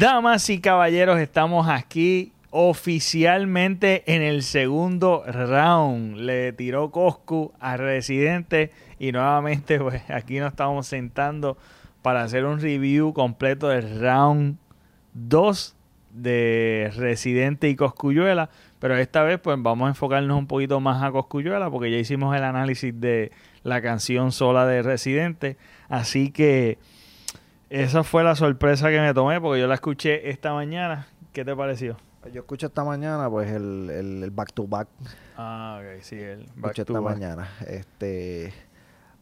Damas 0.00 0.48
y 0.48 0.62
caballeros, 0.62 1.20
estamos 1.20 1.68
aquí 1.68 2.32
oficialmente 2.48 4.02
en 4.06 4.22
el 4.22 4.42
segundo 4.42 5.22
round. 5.26 6.16
Le 6.16 6.54
tiró 6.54 6.90
Coscu 6.90 7.52
a 7.60 7.76
Residente 7.76 8.70
y 8.98 9.12
nuevamente 9.12 9.78
pues 9.78 10.00
aquí 10.08 10.38
nos 10.38 10.52
estamos 10.52 10.86
sentando 10.86 11.58
para 12.00 12.22
hacer 12.22 12.46
un 12.46 12.60
review 12.60 13.12
completo 13.12 13.68
del 13.68 14.00
round 14.00 14.56
2 15.12 15.76
de 16.14 16.90
Residente 16.96 17.68
y 17.68 17.76
Coscuyuela. 17.76 18.48
Pero 18.78 18.96
esta 18.96 19.22
vez 19.22 19.38
pues 19.38 19.58
vamos 19.60 19.84
a 19.84 19.88
enfocarnos 19.90 20.38
un 20.38 20.46
poquito 20.46 20.80
más 20.80 21.02
a 21.02 21.12
Coscuyuela 21.12 21.70
porque 21.70 21.90
ya 21.90 21.98
hicimos 21.98 22.34
el 22.34 22.44
análisis 22.44 22.98
de 22.98 23.32
la 23.64 23.82
canción 23.82 24.32
sola 24.32 24.64
de 24.64 24.80
Residente. 24.80 25.58
Así 25.90 26.30
que 26.30 26.78
esa 27.70 28.04
fue 28.04 28.24
la 28.24 28.34
sorpresa 28.34 28.90
que 28.90 29.00
me 29.00 29.14
tomé 29.14 29.40
porque 29.40 29.60
yo 29.60 29.66
la 29.66 29.74
escuché 29.74 30.28
esta 30.28 30.52
mañana. 30.52 31.06
¿Qué 31.32 31.44
te 31.44 31.54
pareció? 31.54 31.96
Yo 32.32 32.40
escuché 32.40 32.66
esta 32.66 32.84
mañana, 32.84 33.30
pues, 33.30 33.50
el, 33.50 33.88
el, 33.90 34.30
back 34.30 34.52
to 34.52 34.66
back. 34.66 34.88
Ah, 35.38 35.80
ok, 35.80 36.02
sí, 36.02 36.16
el 36.16 36.46
back 36.56 36.78
escuché 36.78 36.82
esta 36.82 37.00
mañana. 37.00 37.48
Este. 37.66 38.52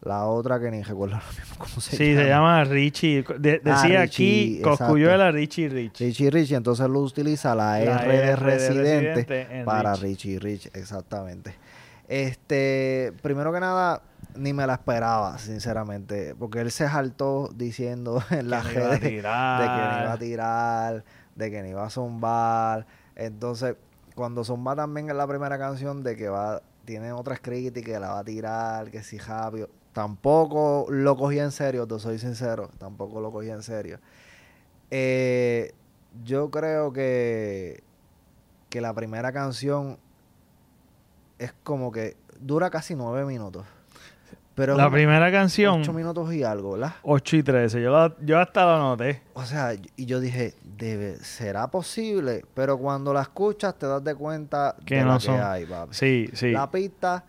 La 0.00 0.26
otra 0.26 0.60
que 0.60 0.70
ni 0.70 0.82
recuerdo 0.82 1.16
ahora 1.16 1.26
mismo 1.28 1.56
cómo 1.58 1.80
se 1.80 1.96
llama. 1.96 1.98
Sí, 1.98 2.16
se 2.16 2.28
llama 2.28 2.64
Richie. 2.64 3.24
Ah, 3.28 3.34
decía 3.36 4.00
aquí 4.00 4.60
Coscuyuela 4.62 5.32
Richie 5.32 5.68
Rich. 5.68 6.00
Richie 6.00 6.30
Rich, 6.30 6.52
entonces 6.52 6.88
lo 6.88 7.00
utiliza 7.00 7.54
la, 7.54 7.80
R, 7.80 8.16
de 8.16 8.36
Residente, 8.36 9.64
para 9.64 9.94
Richie 9.96 10.38
Rich, 10.38 10.70
exactamente. 10.72 11.54
Este, 12.06 13.12
primero 13.22 13.52
que 13.52 13.60
nada, 13.60 14.00
ni 14.38 14.52
me 14.52 14.66
la 14.66 14.74
esperaba, 14.74 15.38
sinceramente, 15.38 16.34
porque 16.34 16.60
él 16.60 16.70
se 16.70 16.88
saltó 16.88 17.50
diciendo 17.54 18.22
en 18.30 18.50
la 18.50 18.62
redes 18.62 19.00
de 19.00 19.08
que 19.08 19.12
ni 19.12 19.18
iba 19.18 20.12
a 20.12 20.18
tirar 20.18 21.04
de 21.38 21.50
que 21.52 21.62
ni 21.62 21.72
va 21.72 21.86
a 21.86 21.90
zumbar. 21.90 22.86
Entonces, 23.14 23.76
cuando 24.14 24.44
zumba 24.44 24.74
también 24.74 25.08
en 25.08 25.16
la 25.16 25.26
primera 25.26 25.56
canción 25.56 26.02
de 26.02 26.16
que 26.16 26.28
va, 26.28 26.62
tiene 26.84 27.12
otras 27.12 27.40
críticas, 27.40 27.94
que 27.94 28.00
la 28.00 28.08
va 28.08 28.18
a 28.18 28.24
tirar, 28.24 28.90
que 28.90 29.02
si 29.02 29.18
Javio. 29.18 29.70
Tampoco 29.92 30.86
lo 30.90 31.16
cogí 31.16 31.38
en 31.38 31.50
serio, 31.50 31.86
te 31.86 31.98
soy 31.98 32.18
sincero, 32.18 32.70
tampoco 32.78 33.20
lo 33.20 33.32
cogí 33.32 33.50
en 33.50 33.62
serio. 33.62 33.98
Eh, 34.90 35.72
yo 36.24 36.50
creo 36.50 36.92
que, 36.92 37.82
que 38.68 38.80
la 38.80 38.92
primera 38.92 39.32
canción 39.32 39.98
es 41.38 41.52
como 41.62 41.90
que 41.92 42.16
dura 42.40 42.70
casi 42.70 42.94
nueve 42.94 43.24
minutos 43.24 43.64
la 44.66 44.90
primera 44.90 45.30
canción. 45.30 45.80
8 45.80 45.92
minutos 45.92 46.32
y 46.32 46.42
algo, 46.42 46.72
¿verdad? 46.72 46.94
8 47.02 47.36
y 47.36 47.42
13. 47.42 47.82
Yo, 47.82 48.16
yo 48.20 48.38
hasta 48.38 48.66
la 48.66 48.78
noté. 48.78 49.22
O 49.34 49.44
sea, 49.44 49.74
y 49.74 50.06
yo 50.06 50.20
dije, 50.20 50.54
debe, 50.62 51.16
será 51.16 51.68
posible, 51.68 52.44
pero 52.54 52.78
cuando 52.78 53.12
la 53.12 53.22
escuchas 53.22 53.76
te 53.78 53.86
das 53.86 54.02
de 54.02 54.14
cuenta 54.14 54.76
que 54.84 54.96
de 54.96 55.04
no 55.04 55.14
lo 55.14 55.20
son. 55.20 55.36
que 55.36 55.42
hay, 55.42 55.66
papi. 55.66 55.94
Sí, 55.94 56.30
sí. 56.32 56.52
La 56.52 56.70
pista, 56.70 57.24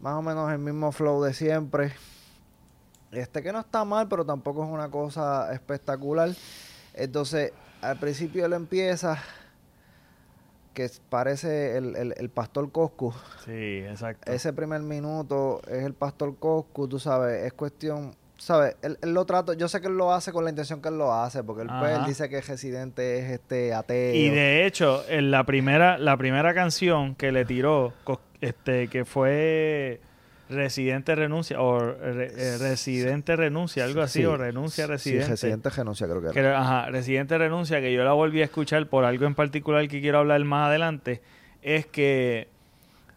más 0.00 0.14
o 0.14 0.22
menos 0.22 0.50
el 0.52 0.58
mismo 0.58 0.92
flow 0.92 1.22
de 1.22 1.32
siempre. 1.34 1.92
Este 3.10 3.42
que 3.42 3.52
no 3.52 3.60
está 3.60 3.84
mal, 3.84 4.08
pero 4.08 4.24
tampoco 4.24 4.64
es 4.64 4.70
una 4.70 4.88
cosa 4.90 5.52
espectacular. 5.52 6.30
Entonces, 6.94 7.52
al 7.80 7.98
principio 7.98 8.46
él 8.46 8.54
empieza 8.54 9.18
que 10.72 10.90
parece 11.08 11.76
el, 11.76 12.14
el, 12.16 12.30
pastor 12.30 12.70
Coscu. 12.72 13.12
Sí, 13.44 13.78
exacto. 13.78 14.30
Ese 14.30 14.52
primer 14.52 14.80
minuto 14.82 15.60
es 15.68 15.84
el 15.84 15.94
pastor 15.94 16.36
Coscu, 16.38 16.88
tú 16.88 16.98
sabes, 16.98 17.44
es 17.44 17.52
cuestión, 17.52 18.14
sabes, 18.36 18.76
él, 18.82 18.98
lo 19.02 19.24
trata, 19.24 19.54
yo 19.54 19.68
sé 19.68 19.80
que 19.80 19.88
él 19.88 19.96
lo 19.96 20.12
hace 20.12 20.32
con 20.32 20.44
la 20.44 20.50
intención 20.50 20.80
que 20.80 20.88
él 20.88 20.98
lo 20.98 21.12
hace, 21.12 21.44
porque 21.44 21.62
él, 21.62 21.70
pues, 21.78 22.06
dice 22.06 22.28
que 22.28 22.38
el 22.38 22.42
residente 22.42 23.18
es 23.18 23.30
este 23.30 23.74
ateo. 23.74 24.14
Y 24.14 24.30
de 24.30 24.66
hecho, 24.66 25.04
en 25.08 25.30
la 25.30 25.44
primera, 25.44 25.98
la 25.98 26.16
primera 26.16 26.54
canción 26.54 27.14
que 27.14 27.32
le 27.32 27.44
tiró, 27.44 27.92
este, 28.40 28.88
que 28.88 29.04
fue 29.04 30.00
Residente 30.52 31.14
renuncia 31.14 31.60
o 31.60 31.80
eh, 31.90 32.56
Residente 32.58 33.36
renuncia, 33.36 33.84
algo 33.84 34.02
así, 34.02 34.24
o 34.24 34.36
renuncia 34.36 34.86
Residente. 34.86 35.24
Sí, 35.24 35.30
Residente 35.30 35.70
renuncia, 35.70 36.06
creo 36.06 36.22
que 36.32 36.38
era. 36.38 36.60
ajá, 36.60 36.90
Residente 36.90 37.36
renuncia, 37.38 37.80
que 37.80 37.92
yo 37.92 38.04
la 38.04 38.12
volví 38.12 38.40
a 38.42 38.44
escuchar 38.44 38.86
por 38.86 39.04
algo 39.04 39.26
en 39.26 39.34
particular 39.34 39.86
que 39.88 40.00
quiero 40.00 40.18
hablar 40.18 40.42
más 40.44 40.68
adelante, 40.68 41.22
es 41.62 41.86
que 41.86 42.48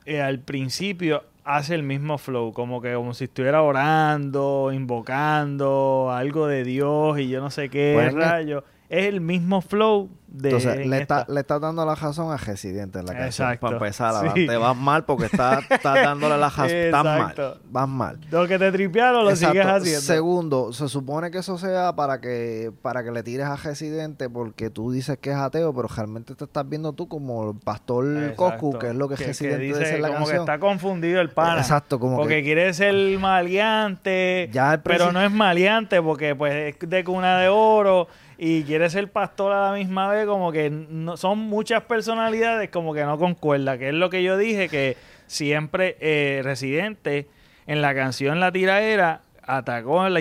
eh, 0.06 0.22
al 0.22 0.40
principio 0.40 1.24
hace 1.44 1.76
el 1.76 1.84
mismo 1.84 2.18
flow, 2.18 2.54
como 2.54 2.82
que 2.82 2.94
como 2.94 3.14
si 3.14 3.26
estuviera 3.26 3.62
orando, 3.62 4.72
invocando 4.74 6.12
algo 6.12 6.48
de 6.48 6.64
Dios 6.64 7.20
y 7.20 7.30
yo 7.30 7.40
no 7.40 7.52
sé 7.52 7.70
qué 7.70 8.12
rayo 8.12 8.60
es 8.60 8.75
el 8.90 9.22
mismo 9.22 9.62
flow 9.62 10.10
de. 10.28 10.50
Entonces, 10.50 10.86
le 10.86 11.02
está, 11.02 11.26
le 11.28 11.40
está 11.40 11.60
dando 11.60 11.86
la 11.86 11.96
razón 11.96 12.32
a 12.32 12.38
Residente 12.38 13.00
en 13.00 13.06
la 13.06 13.14
canción. 13.14 13.58
Para 13.60 13.78
empezar, 13.78 14.34
te 14.34 14.58
vas 14.58 14.76
mal 14.76 15.06
porque 15.06 15.26
estás 15.26 15.64
está 15.70 15.94
dándole 15.94 16.38
la 16.38 16.50
razón. 16.50 16.70
Estás 16.70 17.04
mal. 17.04 17.60
Vas 17.70 17.88
mal. 17.88 18.20
Lo 18.30 18.48
que 18.48 18.60
te 18.60 18.72
tripearon 18.72 19.26
lo 19.26 19.36
sigues 19.36 19.66
haciendo. 19.66 20.02
Segundo, 20.02 20.74
se 20.74 20.88
supone 20.90 21.32
que 21.32 21.40
eso 21.40 21.58
sea 21.58 21.96
para 21.96 22.22
que 22.22 22.72
para 22.82 23.04
que 23.04 23.12
le 23.12 23.24
tires 23.24 23.48
a 23.48 23.56
Residente 23.56 24.30
porque 24.30 24.70
tú 24.70 24.92
dices 24.92 25.18
que 25.18 25.32
es 25.32 25.38
ateo, 25.38 25.74
pero 25.74 25.88
realmente 25.88 26.36
te 26.36 26.44
estás 26.44 26.68
viendo 26.68 26.94
tú 26.94 27.08
como 27.08 27.52
el 27.52 27.58
pastor 27.58 28.36
Coscu, 28.36 28.78
que 28.78 28.90
es 28.90 28.96
lo 28.96 29.10
que, 29.10 29.16
Residente 29.16 29.60
dice, 29.60 29.96
en 29.96 30.02
la 30.02 30.10
como 30.10 30.28
que 30.28 30.36
está 30.36 30.60
confundido 30.60 31.22
el 31.22 31.30
pana. 31.30 31.62
Exacto, 31.62 32.00
como 32.00 32.18
porque 32.18 32.44
quiere 32.44 32.74
ser 32.74 32.96
maleante, 33.18 34.52
pero 34.84 35.12
no 35.12 35.22
es 35.22 35.32
maleante 35.32 36.02
porque 36.02 36.36
pues 36.36 36.76
es 36.76 36.90
de 36.90 37.04
cuna 37.04 37.40
de 37.40 37.50
oro 37.50 38.08
y 38.38 38.64
quiere 38.64 38.90
ser 38.90 39.12
pastor 39.12 39.52
a 39.52 39.72
la 39.72 39.78
misma 39.78 40.10
vez, 40.10 40.26
como 40.26 40.52
que 40.52 40.70
no, 40.70 41.18
son 41.18 41.40
muchas 41.40 41.84
personalidades 41.84 42.70
como 42.70 42.94
que 42.94 43.04
no 43.04 43.18
concuerda, 43.18 43.78
que 43.78 43.90
es 43.90 43.94
lo 43.94 44.10
que 44.10 44.24
yo 44.24 44.38
dije, 44.38 44.70
que 44.70 44.98
siempre 45.28 45.98
eh, 46.00 46.42
Residente 46.44 47.28
en 47.68 47.82
la 47.82 47.96
canción 47.96 48.40
La 48.40 48.52
Tiraera 48.52 49.22
atacó 49.48 50.08
la, 50.10 50.20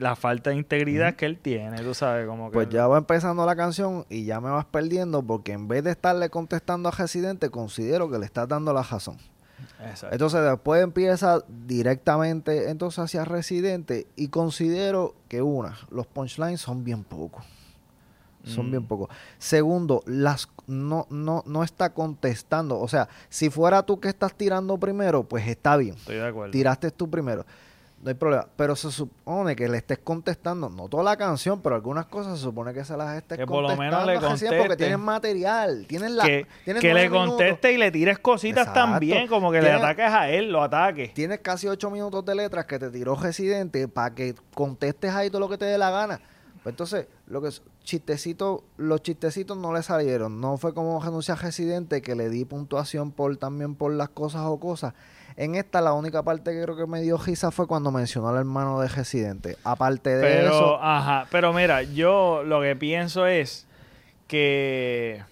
la 0.00 0.16
falta 0.16 0.50
de 0.50 0.56
integridad 0.56 1.14
que 1.14 1.26
él 1.26 1.38
tiene, 1.38 1.82
tú 1.82 1.94
sabes, 1.94 2.26
como 2.26 2.50
que... 2.50 2.54
Pues 2.54 2.68
ya 2.70 2.86
va 2.86 2.98
empezando 2.98 3.44
la 3.44 3.54
canción 3.54 4.06
y 4.08 4.24
ya 4.24 4.40
me 4.40 4.50
vas 4.50 4.64
perdiendo 4.64 5.22
porque 5.22 5.52
en 5.52 5.68
vez 5.68 5.84
de 5.84 5.90
estarle 5.90 6.30
contestando 6.30 6.88
a 6.88 6.92
Residente, 6.92 7.50
considero 7.50 8.10
que 8.10 8.18
le 8.18 8.24
estás 8.24 8.48
dando 8.48 8.72
la 8.72 8.82
razón. 8.82 9.18
Entonces 10.10 10.42
después 10.42 10.82
empieza 10.82 11.44
directamente 11.66 12.70
entonces 12.70 12.98
hacia 13.00 13.24
Residente 13.24 14.06
y 14.16 14.28
considero 14.28 15.14
que 15.28 15.42
una, 15.42 15.76
los 15.90 16.06
punchlines 16.06 16.60
son 16.60 16.84
bien 16.84 17.04
pocos. 17.04 17.44
Son 18.44 18.70
bien 18.70 18.82
mm. 18.82 18.86
pocos. 18.86 19.08
Segundo, 19.38 20.02
las 20.04 20.48
no, 20.66 21.06
no, 21.10 21.44
no 21.46 21.62
está 21.62 21.94
contestando. 21.94 22.80
O 22.80 22.88
sea, 22.88 23.08
si 23.28 23.50
fuera 23.50 23.84
tú 23.84 24.00
que 24.00 24.08
estás 24.08 24.34
tirando 24.34 24.78
primero, 24.78 25.22
pues 25.22 25.46
está 25.46 25.76
bien. 25.76 25.94
Estoy 25.94 26.16
de 26.16 26.26
acuerdo. 26.26 26.50
Tiraste 26.50 26.90
tú 26.90 27.08
primero 27.08 27.44
no 28.02 28.08
hay 28.08 28.14
problema. 28.14 28.48
Pero 28.56 28.74
se 28.74 28.90
supone 28.90 29.54
que 29.54 29.68
le 29.68 29.78
estés 29.78 29.98
contestando, 29.98 30.68
no 30.68 30.88
toda 30.88 31.04
la 31.04 31.16
canción, 31.16 31.62
pero 31.62 31.76
algunas 31.76 32.06
cosas 32.06 32.36
se 32.36 32.42
supone 32.42 32.74
que 32.74 32.84
se 32.84 32.96
las 32.96 33.16
estés 33.16 33.38
que 33.38 33.46
por 33.46 33.62
lo 33.62 33.76
menos 33.76 34.04
le 34.04 34.18
conteste. 34.18 34.58
porque 34.58 34.76
tienen 34.76 35.00
material, 35.00 35.86
tienen 35.86 36.16
la... 36.16 36.24
Que, 36.24 36.46
que 36.64 36.94
le 36.94 37.08
conteste 37.08 37.72
y 37.72 37.76
le 37.76 37.92
tires 37.92 38.18
cositas 38.18 38.72
también, 38.74 39.28
como 39.28 39.52
que 39.52 39.62
le 39.62 39.70
ataques 39.70 40.10
a 40.10 40.28
él, 40.28 40.50
lo 40.50 40.62
ataques. 40.62 41.14
Tienes 41.14 41.38
casi 41.38 41.68
ocho 41.68 41.90
minutos 41.90 42.24
de 42.24 42.34
letras 42.34 42.66
que 42.66 42.80
te 42.80 42.90
tiró 42.90 43.14
Residente 43.14 43.86
para 43.86 44.14
que 44.14 44.34
contestes 44.52 45.14
ahí 45.14 45.30
todo 45.30 45.40
lo 45.40 45.48
que 45.48 45.56
te 45.56 45.64
dé 45.64 45.78
la 45.78 45.90
gana. 45.90 46.20
Pues 46.64 46.72
entonces, 46.72 47.06
lo 47.26 47.40
que 47.40 47.50
chistecito, 47.84 48.64
los 48.76 49.02
chistecitos 49.02 49.56
no 49.56 49.72
le 49.72 49.82
salieron. 49.82 50.40
No 50.40 50.56
fue 50.56 50.74
como 50.74 51.00
renuncia 51.00 51.34
a 51.34 51.36
Residente 51.36 52.02
que 52.02 52.16
le 52.16 52.28
di 52.28 52.44
puntuación 52.44 53.12
por 53.12 53.36
también 53.36 53.74
por 53.76 53.92
las 53.92 54.08
cosas 54.08 54.42
o 54.44 54.58
cosas 54.58 54.94
en 55.36 55.54
esta, 55.54 55.80
la 55.80 55.92
única 55.92 56.22
parte 56.22 56.52
que 56.52 56.62
creo 56.62 56.76
que 56.76 56.86
me 56.86 57.00
dio 57.02 57.18
risa 57.18 57.50
fue 57.50 57.66
cuando 57.66 57.90
mencionó 57.90 58.28
al 58.28 58.36
hermano 58.36 58.80
de 58.80 58.88
Residente. 58.88 59.56
Aparte 59.64 60.10
de 60.10 60.22
pero, 60.22 60.48
eso. 60.48 60.82
Ajá, 60.82 61.26
pero 61.30 61.52
mira, 61.52 61.82
yo 61.82 62.42
lo 62.44 62.60
que 62.60 62.76
pienso 62.76 63.26
es 63.26 63.66
que 64.26 65.22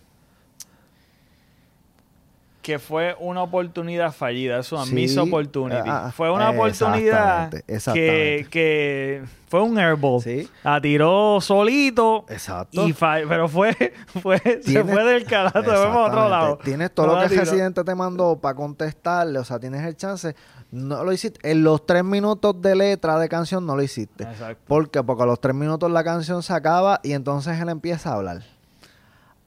que 2.62 2.78
fue 2.78 3.16
una 3.18 3.42
oportunidad 3.42 4.12
fallida, 4.12 4.58
eso 4.58 4.78
a 4.78 4.84
sí, 4.84 5.18
opportunity. 5.18 5.88
Ah, 5.88 6.06
ah, 6.06 6.12
fue 6.12 6.30
una 6.30 6.50
oportunidad 6.50 7.50
Que, 7.92 9.22
fue 9.48 9.62
un 9.62 9.78
airball. 9.78 10.22
Sí. 10.22 10.48
La 10.62 10.80
tiró 10.80 11.40
solito. 11.40 12.26
Exacto. 12.28 12.86
Y 12.86 12.92
pero 12.92 13.48
fue, 13.48 13.74
fue 14.22 14.38
se 14.62 14.84
fue 14.84 15.04
del 15.04 15.24
carajo, 15.24 15.58
se 15.58 15.64
fue 15.64 15.74
a 15.74 16.06
otro 16.06 16.28
lado. 16.28 16.58
Tienes 16.62 16.92
todo 16.92 17.06
lo 17.06 17.18
que 17.18 17.34
el 17.34 17.40
presidente 17.40 17.82
te 17.82 17.94
mandó 17.94 18.36
para 18.36 18.54
contestarle, 18.54 19.38
o 19.38 19.44
sea, 19.44 19.58
tienes 19.58 19.82
el 19.84 19.96
chance. 19.96 20.34
No 20.70 21.02
lo 21.02 21.12
hiciste. 21.12 21.50
En 21.50 21.64
los 21.64 21.84
tres 21.84 22.04
minutos 22.04 22.60
de 22.60 22.76
letra 22.76 23.18
de 23.18 23.28
canción 23.28 23.66
no 23.66 23.74
lo 23.74 23.82
hiciste. 23.82 24.24
Exacto. 24.24 24.62
¿Por 24.68 24.90
qué? 24.90 25.02
Porque 25.02 25.22
a 25.22 25.26
los 25.26 25.40
tres 25.40 25.54
minutos 25.54 25.90
la 25.90 26.04
canción 26.04 26.42
se 26.42 26.52
acaba 26.52 27.00
y 27.02 27.12
entonces 27.12 27.58
él 27.58 27.70
empieza 27.70 28.10
a 28.10 28.14
hablar 28.16 28.59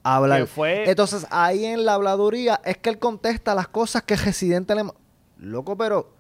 hablar. 0.04 0.48
Entonces, 0.86 1.26
ahí 1.32 1.66
en 1.66 1.86
la 1.86 1.94
habladuría 1.96 2.62
es 2.66 2.78
que 2.78 2.90
él 2.90 3.00
contesta 3.00 3.56
las 3.56 3.68
cosas 3.68 4.04
que 4.04 4.16
residente 4.16 4.76
le... 4.76 4.84
Loco, 5.40 5.78
pero... 5.78 6.12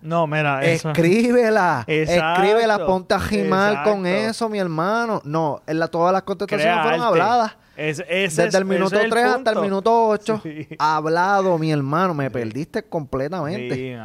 No, 0.00 0.26
mira, 0.26 0.62
eso. 0.62 0.90
Escríbela. 0.90 1.84
Escríbela, 1.86 2.84
ponte 2.84 3.14
a 3.14 3.20
gimar 3.20 3.84
con 3.84 4.06
eso, 4.06 4.50
mi 4.50 4.58
hermano. 4.58 5.22
No, 5.24 5.62
la, 5.66 5.88
todas 5.88 6.12
las 6.12 6.22
contestaciones 6.22 6.82
fueron 6.82 7.00
habladas. 7.00 7.56
Desde 7.74 8.58
el 8.58 8.66
minuto 8.66 8.98
3 9.08 9.24
hasta 9.24 9.50
el 9.52 9.60
minuto 9.60 10.08
8. 10.08 10.42
Hablado, 10.78 11.58
mi 11.58 11.72
hermano. 11.72 12.12
Me 12.12 12.30
perdiste 12.30 12.82
completamente. 12.82 13.96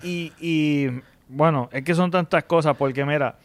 Sí, 0.00 0.08
Y, 0.08 0.32
y 0.40 1.02
bueno, 1.28 1.68
es 1.72 1.84
que 1.84 1.94
son 1.94 2.10
tantas 2.10 2.44
cosas 2.44 2.74
porque 2.76 3.04
mira, 3.04 3.36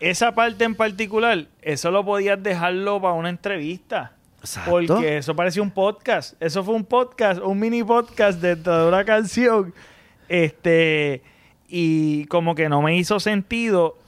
esa 0.00 0.32
parte 0.34 0.64
en 0.64 0.74
particular, 0.74 1.46
eso 1.60 1.90
lo 1.92 2.04
podías 2.04 2.42
dejarlo 2.42 3.00
para 3.00 3.14
una 3.14 3.28
entrevista. 3.28 4.12
Porque 4.68 5.18
eso 5.18 5.36
parecía 5.36 5.62
un 5.62 5.70
podcast. 5.70 6.34
Eso 6.40 6.64
fue 6.64 6.74
un 6.74 6.84
podcast, 6.84 7.40
un 7.40 7.58
mini 7.58 7.82
podcast 7.82 8.40
de 8.40 8.56
toda 8.56 8.88
una 8.88 9.04
canción. 9.04 9.72
Este, 10.28 11.22
y 11.68 12.26
como 12.26 12.54
que 12.54 12.68
no 12.68 12.82
me 12.82 12.96
hizo 12.96 13.20
sentido, 13.20 13.98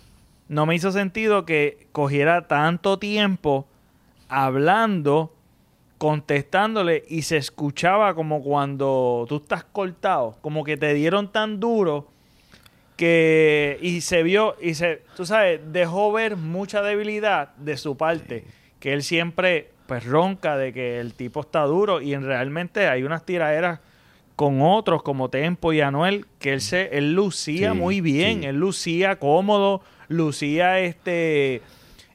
no 0.48 0.66
me 0.66 0.74
hizo 0.74 0.90
sentido 0.90 1.44
que 1.44 1.86
cogiera 1.92 2.48
tanto 2.48 2.98
tiempo 2.98 3.66
hablando, 4.28 5.32
contestándole 5.98 7.04
y 7.08 7.22
se 7.22 7.36
escuchaba 7.36 8.14
como 8.14 8.42
cuando 8.42 9.26
tú 9.28 9.36
estás 9.36 9.64
cortado, 9.64 10.36
como 10.40 10.64
que 10.64 10.76
te 10.76 10.92
dieron 10.94 11.30
tan 11.30 11.60
duro 11.60 12.08
que 12.96 13.78
y 13.80 14.00
se 14.00 14.22
vio 14.22 14.56
y 14.60 14.74
se 14.74 15.02
tú 15.16 15.26
sabes 15.26 15.60
dejó 15.72 16.12
ver 16.12 16.36
mucha 16.36 16.80
debilidad 16.80 17.54
de 17.56 17.76
su 17.76 17.96
parte 17.96 18.44
que 18.78 18.92
él 18.92 19.02
siempre 19.02 19.73
pues 19.86 20.04
ronca 20.04 20.56
de 20.56 20.72
que 20.72 21.00
el 21.00 21.14
tipo 21.14 21.40
está 21.40 21.62
duro 21.62 22.00
y 22.00 22.14
en 22.14 22.24
realmente 22.24 22.88
hay 22.88 23.02
unas 23.02 23.24
tiraderas 23.24 23.80
con 24.36 24.62
otros 24.62 25.02
como 25.02 25.30
Tempo 25.30 25.72
y 25.72 25.80
Anuel 25.80 26.26
que 26.38 26.52
él 26.52 26.60
se 26.60 26.96
él 26.96 27.14
lucía 27.14 27.74
muy 27.74 28.00
bien 28.00 28.44
él 28.44 28.56
lucía 28.56 29.18
cómodo 29.18 29.82
lucía 30.08 30.80
este 30.80 31.62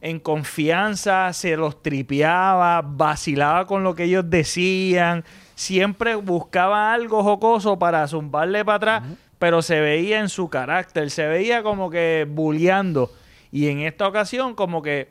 en 0.01 0.19
confianza 0.19 1.31
se 1.33 1.55
los 1.55 1.81
tripeaba 1.81 2.81
vacilaba 2.81 3.65
con 3.67 3.83
lo 3.83 3.95
que 3.95 4.05
ellos 4.05 4.29
decían 4.29 5.23
siempre 5.55 6.15
buscaba 6.15 6.93
algo 6.93 7.23
jocoso 7.23 7.79
para 7.79 8.07
zumbarle 8.07 8.65
para 8.65 8.75
atrás 8.75 9.03
pero 9.39 9.61
se 9.61 9.79
veía 9.79 10.19
en 10.19 10.29
su 10.29 10.49
carácter, 10.49 11.09
se 11.09 11.25
veía 11.25 11.63
como 11.63 11.89
que 11.89 12.27
bulleando. 12.29 13.09
Y 13.51 13.69
en 13.69 13.79
esta 13.79 14.07
ocasión, 14.07 14.53
como 14.53 14.83
que 14.83 15.07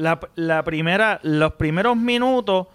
la, 0.00 0.62
primera, 0.64 1.20
los 1.22 1.52
primeros 1.54 1.96
minutos 1.96 2.66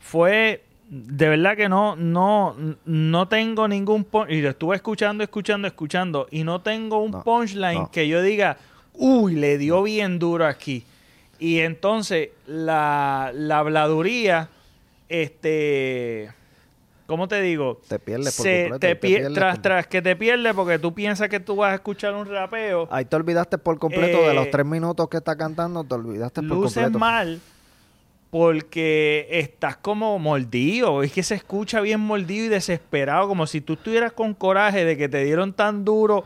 fue 0.00 0.62
de 0.88 1.28
verdad 1.28 1.56
que 1.56 1.68
no, 1.68 1.96
no, 1.96 2.54
no 2.84 3.28
tengo 3.28 3.66
ningún 3.66 4.06
y 4.28 4.40
lo 4.40 4.50
estuve 4.50 4.76
escuchando, 4.76 5.24
escuchando, 5.24 5.66
escuchando, 5.66 6.28
y 6.30 6.44
no 6.44 6.60
tengo 6.60 6.98
un 6.98 7.22
punchline 7.22 7.88
que 7.88 8.06
yo 8.06 8.22
diga, 8.22 8.56
uy, 8.94 9.34
le 9.34 9.58
dio 9.58 9.82
bien 9.82 10.18
duro 10.18 10.46
aquí. 10.46 10.84
Y 11.38 11.58
entonces 11.58 12.30
la, 12.46 13.32
la 13.34 13.58
habladuría, 13.58 14.48
este 15.08 16.30
¿Cómo 17.06 17.28
te 17.28 17.40
digo? 17.40 17.80
Te 17.88 17.98
pierdes 17.98 18.36
por 18.36 18.46
completo, 18.46 19.00
te, 19.00 19.30
tras, 19.30 19.62
tras 19.62 19.86
que 19.86 20.02
te 20.02 20.16
pierdes 20.16 20.54
porque 20.54 20.78
tú 20.78 20.92
piensas 20.92 21.28
que 21.28 21.40
tú 21.40 21.56
vas 21.56 21.72
a 21.72 21.74
escuchar 21.76 22.14
un 22.14 22.26
rapeo. 22.26 22.88
Ahí 22.90 23.04
te 23.04 23.16
olvidaste 23.16 23.58
por 23.58 23.78
completo 23.78 24.26
de 24.26 24.34
los 24.34 24.46
eh, 24.46 24.50
tres 24.50 24.66
minutos 24.66 25.08
que 25.08 25.18
está 25.18 25.36
cantando, 25.36 25.84
te 25.84 25.94
olvidaste 25.94 26.42
por 26.42 26.58
luces 26.58 26.82
completo. 26.82 26.98
mal 26.98 27.40
porque 28.30 29.28
estás 29.30 29.76
como 29.76 30.18
mordido. 30.18 31.02
Es 31.02 31.12
que 31.12 31.22
se 31.22 31.36
escucha 31.36 31.80
bien 31.80 32.00
mordido 32.00 32.46
y 32.46 32.48
desesperado, 32.48 33.28
como 33.28 33.46
si 33.46 33.60
tú 33.60 33.74
estuvieras 33.74 34.12
con 34.12 34.34
coraje 34.34 34.84
de 34.84 34.96
que 34.96 35.08
te 35.08 35.24
dieron 35.24 35.52
tan 35.52 35.84
duro 35.84 36.24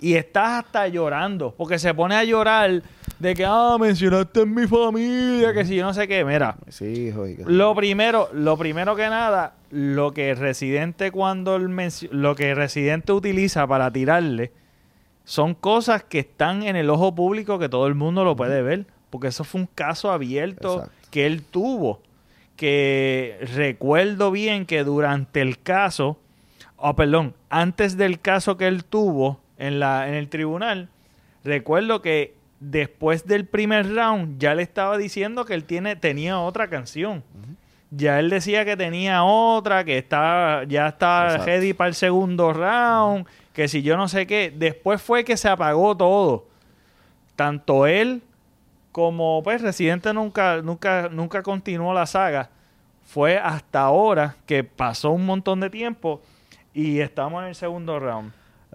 y 0.00 0.14
estás 0.14 0.64
hasta 0.64 0.86
llorando, 0.86 1.52
porque 1.56 1.78
se 1.78 1.92
pone 1.92 2.14
a 2.14 2.22
llorar 2.22 2.82
de 3.18 3.34
que, 3.34 3.44
ah, 3.44 3.76
mencionaste 3.80 4.42
en 4.42 4.54
mi 4.54 4.66
familia, 4.66 5.52
que 5.52 5.64
si 5.64 5.74
yo 5.74 5.84
no 5.84 5.92
sé 5.92 6.06
qué, 6.06 6.24
mira. 6.24 6.56
Sí, 6.68 7.08
hijo. 7.08 7.24
Lo 7.46 7.74
primero, 7.74 8.28
lo 8.32 8.56
primero 8.56 8.94
que 8.94 9.08
nada, 9.08 9.54
lo 9.70 10.12
que 10.12 10.30
el 10.30 10.36
residente 10.36 11.10
cuando 11.10 11.56
el 11.56 11.68
lo 12.10 12.34
que 12.34 12.54
residente 12.54 13.12
utiliza 13.12 13.66
para 13.66 13.90
tirarle 13.92 14.52
son 15.24 15.54
cosas 15.54 16.02
que 16.04 16.20
están 16.20 16.62
en 16.62 16.76
el 16.76 16.88
ojo 16.88 17.14
público 17.14 17.58
que 17.58 17.68
todo 17.68 17.86
el 17.86 17.94
mundo 17.94 18.24
lo 18.24 18.34
puede 18.34 18.62
ver, 18.62 18.86
porque 19.10 19.28
eso 19.28 19.44
fue 19.44 19.60
un 19.60 19.68
caso 19.74 20.10
abierto 20.10 20.88
que 21.10 21.26
él 21.26 21.42
tuvo, 21.42 22.00
que 22.56 23.38
recuerdo 23.54 24.30
bien 24.30 24.64
que 24.64 24.84
durante 24.84 25.42
el 25.42 25.58
caso, 25.58 26.18
oh, 26.76 26.96
perdón, 26.96 27.34
antes 27.50 27.98
del 27.98 28.20
caso 28.20 28.56
que 28.56 28.68
él 28.68 28.84
tuvo, 28.84 29.38
en, 29.58 29.80
la, 29.80 30.08
en 30.08 30.14
el 30.14 30.28
tribunal, 30.28 30.88
recuerdo 31.44 32.00
que 32.00 32.34
después 32.60 33.26
del 33.26 33.44
primer 33.44 33.94
round 33.94 34.38
ya 34.38 34.54
le 34.54 34.62
estaba 34.62 34.96
diciendo 34.96 35.44
que 35.44 35.54
él 35.54 35.64
tiene, 35.64 35.96
tenía 35.96 36.38
otra 36.38 36.68
canción. 36.68 37.22
Ya 37.90 38.18
él 38.18 38.28
decía 38.28 38.64
que 38.64 38.76
tenía 38.76 39.24
otra, 39.24 39.84
que 39.84 39.98
estaba, 39.98 40.64
ya 40.64 40.88
estaba 40.88 41.38
ready 41.38 41.72
para 41.72 41.88
el 41.88 41.94
segundo 41.94 42.52
round, 42.52 43.26
que 43.52 43.66
si 43.68 43.82
yo 43.82 43.96
no 43.96 44.08
sé 44.08 44.26
qué. 44.26 44.52
Después 44.54 45.00
fue 45.00 45.24
que 45.24 45.36
se 45.36 45.48
apagó 45.48 45.96
todo. 45.96 46.46
Tanto 47.34 47.86
él 47.86 48.22
como 48.92 49.42
pues 49.42 49.62
Residente 49.62 50.12
nunca, 50.12 50.60
nunca, 50.60 51.08
nunca 51.10 51.42
continuó 51.42 51.94
la 51.94 52.06
saga. 52.06 52.50
Fue 53.06 53.38
hasta 53.38 53.80
ahora 53.80 54.36
que 54.44 54.64
pasó 54.64 55.10
un 55.10 55.24
montón 55.24 55.60
de 55.60 55.70
tiempo 55.70 56.20
y 56.74 57.00
estamos 57.00 57.42
en 57.42 57.48
el 57.48 57.54
segundo 57.54 57.98
round 57.98 58.32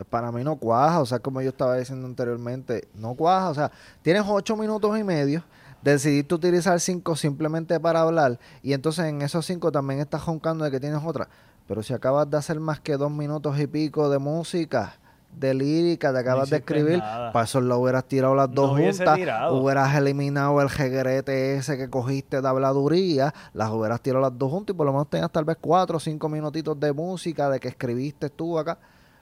para 0.09 0.31
mí 0.31 0.43
no 0.43 0.55
cuaja, 0.55 1.01
o 1.01 1.05
sea, 1.05 1.19
como 1.19 1.41
yo 1.41 1.49
estaba 1.49 1.77
diciendo 1.77 2.07
anteriormente, 2.07 2.87
no 2.95 3.13
cuaja, 3.13 3.49
o 3.49 3.53
sea, 3.53 3.71
tienes 4.01 4.23
ocho 4.25 4.55
minutos 4.55 4.97
y 4.97 5.03
medio, 5.03 5.43
decidiste 5.83 6.35
utilizar 6.35 6.79
cinco 6.79 7.15
simplemente 7.15 7.79
para 7.79 8.01
hablar, 8.01 8.39
y 8.61 8.73
entonces 8.73 9.05
en 9.05 9.21
esos 9.21 9.45
cinco 9.45 9.71
también 9.71 9.99
estás 9.99 10.21
joncando 10.21 10.65
de 10.65 10.71
que 10.71 10.79
tienes 10.79 11.01
otra, 11.03 11.29
pero 11.67 11.83
si 11.83 11.93
acabas 11.93 12.29
de 12.29 12.37
hacer 12.37 12.59
más 12.59 12.79
que 12.79 12.97
dos 12.97 13.11
minutos 13.11 13.59
y 13.59 13.67
pico 13.67 14.09
de 14.09 14.19
música, 14.19 14.95
de 15.39 15.53
lírica, 15.53 16.13
te 16.13 16.19
acabas 16.19 16.49
de 16.49 16.57
escribir, 16.57 16.99
para 16.99 17.43
eso 17.43 17.59
lo 17.59 17.79
hubieras 17.79 18.05
tirado 18.05 18.35
las 18.35 18.51
dos 18.51 18.77
juntas, 18.77 19.19
hubieras 19.51 19.95
eliminado 19.95 20.61
el 20.61 20.69
jeguerete 20.69 21.55
ese 21.55 21.77
que 21.77 21.89
cogiste 21.89 22.41
de 22.41 22.47
habladuría, 22.47 23.33
las 23.53 23.71
hubieras 23.71 24.01
tirado 24.01 24.21
las 24.21 24.37
dos 24.37 24.51
juntas 24.51 24.73
y 24.73 24.77
por 24.77 24.85
lo 24.85 24.91
menos 24.91 25.09
tenías 25.09 25.31
tal 25.31 25.45
vez 25.45 25.57
cuatro 25.59 25.97
o 25.97 25.99
cinco 25.99 26.29
minutitos 26.29 26.79
de 26.79 26.93
música 26.93 27.49
de 27.49 27.59
que 27.59 27.67
escribiste 27.69 28.29
tú 28.29 28.59
acá. 28.59 28.77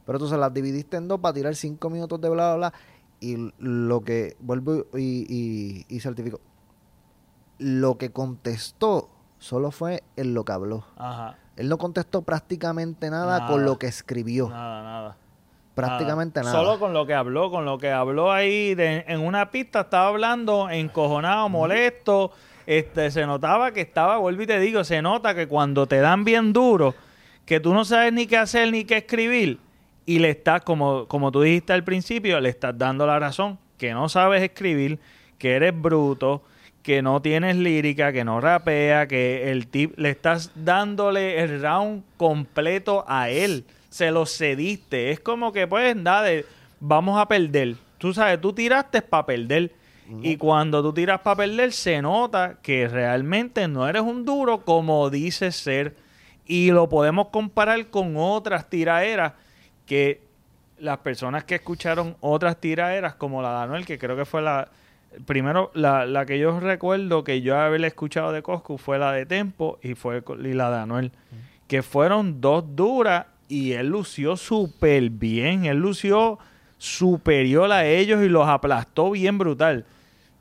Pero 0.05 0.27
se 0.27 0.35
las 0.35 0.53
dividiste 0.53 0.97
en 0.97 1.07
dos 1.07 1.19
para 1.19 1.33
tirar 1.33 1.55
cinco 1.55 1.89
minutos 1.89 2.19
de 2.19 2.29
bla, 2.29 2.55
bla, 2.55 2.69
bla. 2.69 2.73
Y 3.19 3.53
lo 3.59 4.01
que, 4.01 4.35
vuelvo 4.39 4.87
y, 4.97 5.85
y, 5.87 5.99
certifico, 5.99 6.39
lo 7.61 7.97
que 7.97 8.11
contestó 8.11 9.09
solo 9.37 9.71
fue 9.71 10.03
en 10.15 10.33
lo 10.33 10.43
que 10.43 10.51
habló. 10.51 10.85
Ajá. 10.97 11.37
Él 11.55 11.69
no 11.69 11.77
contestó 11.77 12.23
prácticamente 12.23 13.09
nada, 13.09 13.45
con 13.45 13.65
lo 13.65 13.77
que 13.77 13.87
escribió. 13.87 14.49
Nada, 14.49 14.81
nada. 14.81 15.17
Prácticamente 15.75 16.41
nada. 16.41 16.51
Solo 16.51 16.79
con 16.79 16.93
lo 16.93 17.05
que 17.05 17.13
habló, 17.13 17.51
con 17.51 17.65
lo 17.65 17.77
que 17.77 17.91
habló 17.91 18.31
ahí 18.31 18.75
en 18.77 19.19
una 19.19 19.51
pista, 19.51 19.81
estaba 19.81 20.07
hablando 20.07 20.69
encojonado, 20.69 21.49
molesto. 21.49 22.31
Este, 22.65 23.11
se 23.11 23.25
notaba 23.25 23.71
que 23.71 23.81
estaba, 23.81 24.17
vuelvo 24.17 24.41
y 24.41 24.47
te 24.47 24.59
digo, 24.59 24.83
se 24.83 25.01
nota 25.01 25.35
que 25.35 25.47
cuando 25.47 25.87
te 25.87 25.99
dan 25.99 26.23
bien 26.23 26.53
duro, 26.53 26.95
que 27.45 27.59
tú 27.59 27.73
no 27.73 27.85
sabes 27.85 28.13
ni 28.13 28.27
qué 28.27 28.37
hacer 28.37 28.71
ni 28.71 28.85
qué 28.85 28.97
escribir, 28.97 29.59
y 30.05 30.19
le 30.19 30.29
estás, 30.29 30.61
como, 30.61 31.07
como 31.07 31.31
tú 31.31 31.41
dijiste 31.41 31.73
al 31.73 31.83
principio, 31.83 32.39
le 32.39 32.49
estás 32.49 32.77
dando 32.77 33.05
la 33.05 33.19
razón, 33.19 33.59
que 33.77 33.93
no 33.93 34.09
sabes 34.09 34.41
escribir, 34.41 34.99
que 35.37 35.55
eres 35.55 35.79
bruto, 35.79 36.43
que 36.83 37.01
no 37.01 37.21
tienes 37.21 37.55
lírica, 37.55 38.11
que 38.11 38.23
no 38.23 38.41
rapea, 38.41 39.07
que 39.07 39.51
el 39.51 39.67
tip 39.67 39.97
le 39.97 40.09
estás 40.09 40.51
dándole 40.55 41.41
el 41.41 41.61
round 41.61 42.03
completo 42.17 43.05
a 43.07 43.29
él. 43.29 43.65
Se 43.89 44.11
lo 44.11 44.25
cediste. 44.25 45.11
Es 45.11 45.19
como 45.19 45.51
que, 45.51 45.67
pues, 45.67 45.95
dale, 46.03 46.45
vamos 46.79 47.19
a 47.19 47.27
perder. 47.27 47.75
Tú 47.97 48.13
sabes, 48.13 48.41
tú 48.41 48.53
tiraste 48.53 49.01
para 49.01 49.25
perder. 49.25 49.71
Y 50.21 50.35
cuando 50.35 50.83
tú 50.83 50.91
tiras 50.91 51.21
para 51.21 51.37
perder, 51.37 51.71
se 51.71 52.01
nota 52.01 52.57
que 52.61 52.89
realmente 52.89 53.67
no 53.69 53.87
eres 53.87 54.01
un 54.01 54.25
duro 54.25 54.65
como 54.65 55.09
dices 55.09 55.55
ser. 55.55 55.95
Y 56.45 56.71
lo 56.71 56.89
podemos 56.89 57.27
comparar 57.27 57.87
con 57.87 58.15
otras 58.17 58.69
tiraderas 58.69 59.33
que 59.85 60.21
las 60.79 60.97
personas 60.97 61.45
que 61.45 61.55
escucharon 61.55 62.17
otras 62.19 62.59
tiraderas 62.59 63.15
como 63.15 63.41
la 63.41 63.57
de 63.57 63.63
Anuel, 63.63 63.85
que 63.85 63.97
creo 63.97 64.17
que 64.17 64.25
fue 64.25 64.41
la... 64.41 64.67
Primero, 65.25 65.71
la, 65.73 66.25
que 66.25 66.39
yo 66.39 66.59
recuerdo 66.59 67.23
que 67.23 67.41
yo 67.41 67.57
haberle 67.57 67.87
escuchado 67.87 68.31
de 68.31 68.41
Coscu 68.41 68.77
fue 68.77 68.97
la 68.97 69.11
de 69.11 69.25
Tempo 69.25 69.77
y 69.81 69.95
fue 69.95 70.23
y 70.43 70.53
la 70.53 70.71
de 70.71 70.77
Anuel. 70.77 71.11
Que 71.67 71.83
fueron 71.83 72.39
dos 72.41 72.75
duras 72.75 73.25
y 73.47 73.73
él 73.73 73.87
lució 73.87 74.37
súper 74.37 75.09
bien. 75.09 75.65
Él 75.65 75.77
lució 75.77 76.39
superior 76.77 77.71
a 77.71 77.85
ellos 77.85 78.23
y 78.23 78.29
los 78.29 78.47
aplastó 78.47 79.11
bien 79.11 79.37
brutal. 79.37 79.85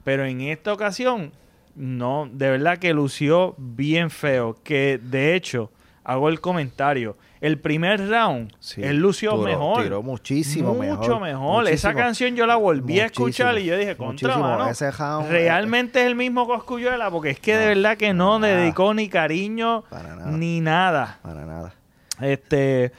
Pero 0.04 0.24
en 0.24 0.40
esta 0.40 0.72
ocasión, 0.72 1.32
no, 1.74 2.28
de 2.32 2.50
verdad 2.50 2.78
que 2.78 2.94
lució 2.94 3.54
bien 3.58 4.10
feo. 4.10 4.56
Que 4.62 5.00
de 5.02 5.34
hecho, 5.34 5.70
hago 6.04 6.28
el 6.28 6.40
comentario 6.40 7.16
el 7.40 7.58
primer 7.58 8.08
round, 8.08 8.52
él 8.76 8.98
lució 8.98 9.36
mejor. 9.38 9.82
Tiró 9.82 10.02
muchísimo 10.02 10.74
Mucho 10.74 11.18
mejor. 11.18 11.68
Esa 11.68 11.94
canción 11.94 12.36
yo 12.36 12.46
la 12.46 12.56
volví 12.56 13.00
a 13.00 13.06
escuchar 13.06 13.58
y 13.58 13.64
yo 13.64 13.76
dije, 13.76 13.96
contra, 13.96 14.36
mano, 14.36 14.68
ese 14.68 14.90
round, 14.90 15.28
realmente 15.30 16.00
es 16.00 16.06
el 16.06 16.16
mismo 16.16 16.46
Coscuyuela, 16.46 17.10
porque 17.10 17.30
es 17.30 17.40
que 17.40 17.56
de 17.56 17.68
verdad 17.68 17.96
que 17.96 18.12
no 18.12 18.38
dedicó 18.38 18.92
ni 18.92 19.08
cariño 19.08 19.84
ni 20.26 20.60
nada. 20.60 21.18
Para 21.22 21.46
nada. 21.46 21.74
Este... 22.20 22.92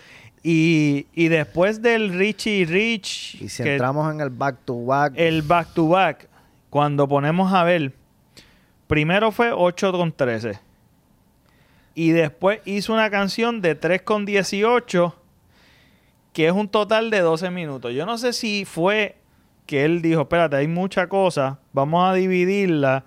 Y, 0.43 1.05
y 1.13 1.27
después 1.27 1.83
del 1.83 2.17
Richie 2.17 2.65
Rich... 2.65 3.39
Y 3.39 3.49
si 3.49 3.61
entramos 3.61 4.11
en 4.11 4.21
el 4.21 4.31
back-to-back... 4.31 5.13
el 5.15 5.43
back-to-back, 5.43 6.27
cuando 6.71 7.07
ponemos 7.07 7.53
a 7.53 7.63
ver... 7.63 7.93
Primero 8.87 9.31
fue 9.31 9.51
8 9.51 9.91
con 9.91 10.11
13 10.11 10.70
y 11.93 12.11
después 12.11 12.59
hizo 12.65 12.93
una 12.93 13.09
canción 13.09 13.61
de 13.61 13.75
3 13.75 14.01
con 14.01 14.25
18, 14.25 15.15
que 16.33 16.47
es 16.47 16.53
un 16.53 16.69
total 16.69 17.09
de 17.09 17.19
12 17.19 17.49
minutos. 17.49 17.93
Yo 17.93 18.05
no 18.05 18.17
sé 18.17 18.33
si 18.33 18.65
fue 18.65 19.17
que 19.65 19.85
él 19.85 20.01
dijo, 20.01 20.21
espérate, 20.21 20.55
hay 20.55 20.67
mucha 20.67 21.07
cosa, 21.07 21.59
vamos 21.73 22.09
a 22.09 22.13
dividirla 22.13 23.03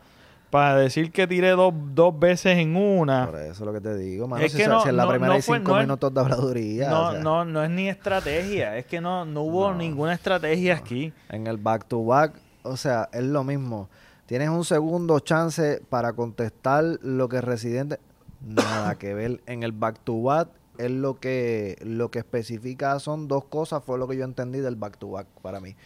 para 0.54 0.76
decir 0.76 1.10
que 1.10 1.26
tiré 1.26 1.50
dos, 1.50 1.74
dos 1.94 2.16
veces 2.16 2.58
en 2.58 2.76
una. 2.76 3.26
Por 3.26 3.40
eso 3.40 3.50
es 3.50 3.60
lo 3.60 3.72
que 3.72 3.80
te 3.80 3.96
digo, 3.96 4.28
mano. 4.28 4.44
Es 4.44 4.52
si, 4.52 4.58
que 4.58 4.68
no, 4.68 4.86
en 4.86 4.96
la 4.96 5.08
primera 5.08 5.34
hay 5.34 5.42
cinco 5.42 5.74
minutos 5.74 6.14
de 6.14 6.20
habladuría. 6.20 6.90
No, 6.90 7.12
no, 7.14 7.44
no 7.44 7.64
es 7.64 7.70
ni 7.70 7.88
estrategia. 7.88 8.76
Es 8.76 8.86
que 8.86 9.00
no, 9.00 9.24
no 9.24 9.42
hubo 9.42 9.74
ninguna 9.74 10.14
estrategia 10.14 10.76
aquí. 10.76 11.12
En 11.28 11.48
el 11.48 11.56
back 11.56 11.86
to 11.88 12.04
back, 12.04 12.34
o 12.62 12.76
sea, 12.76 13.08
es 13.12 13.24
lo 13.24 13.42
mismo. 13.42 13.88
Tienes 14.26 14.48
un 14.48 14.64
segundo 14.64 15.18
chance 15.18 15.82
para 15.90 16.12
contestar 16.12 16.84
lo 17.02 17.28
que 17.28 17.40
Residente 17.40 17.98
nada 18.44 18.96
que 18.96 19.14
ver. 19.14 19.40
En 19.46 19.62
el 19.62 19.72
back 19.72 20.00
to 20.04 20.22
back 20.22 20.48
es 20.78 20.90
lo 20.90 21.20
que 21.20 21.78
lo 21.82 22.10
que 22.10 22.20
especifica 22.20 22.98
son 22.98 23.28
dos 23.28 23.44
cosas, 23.44 23.82
fue 23.84 23.98
lo 23.98 24.08
que 24.08 24.16
yo 24.16 24.24
entendí 24.24 24.60
del 24.60 24.76
back 24.76 24.98
to 24.98 25.10
back 25.10 25.26
para 25.42 25.60
mí. 25.60 25.76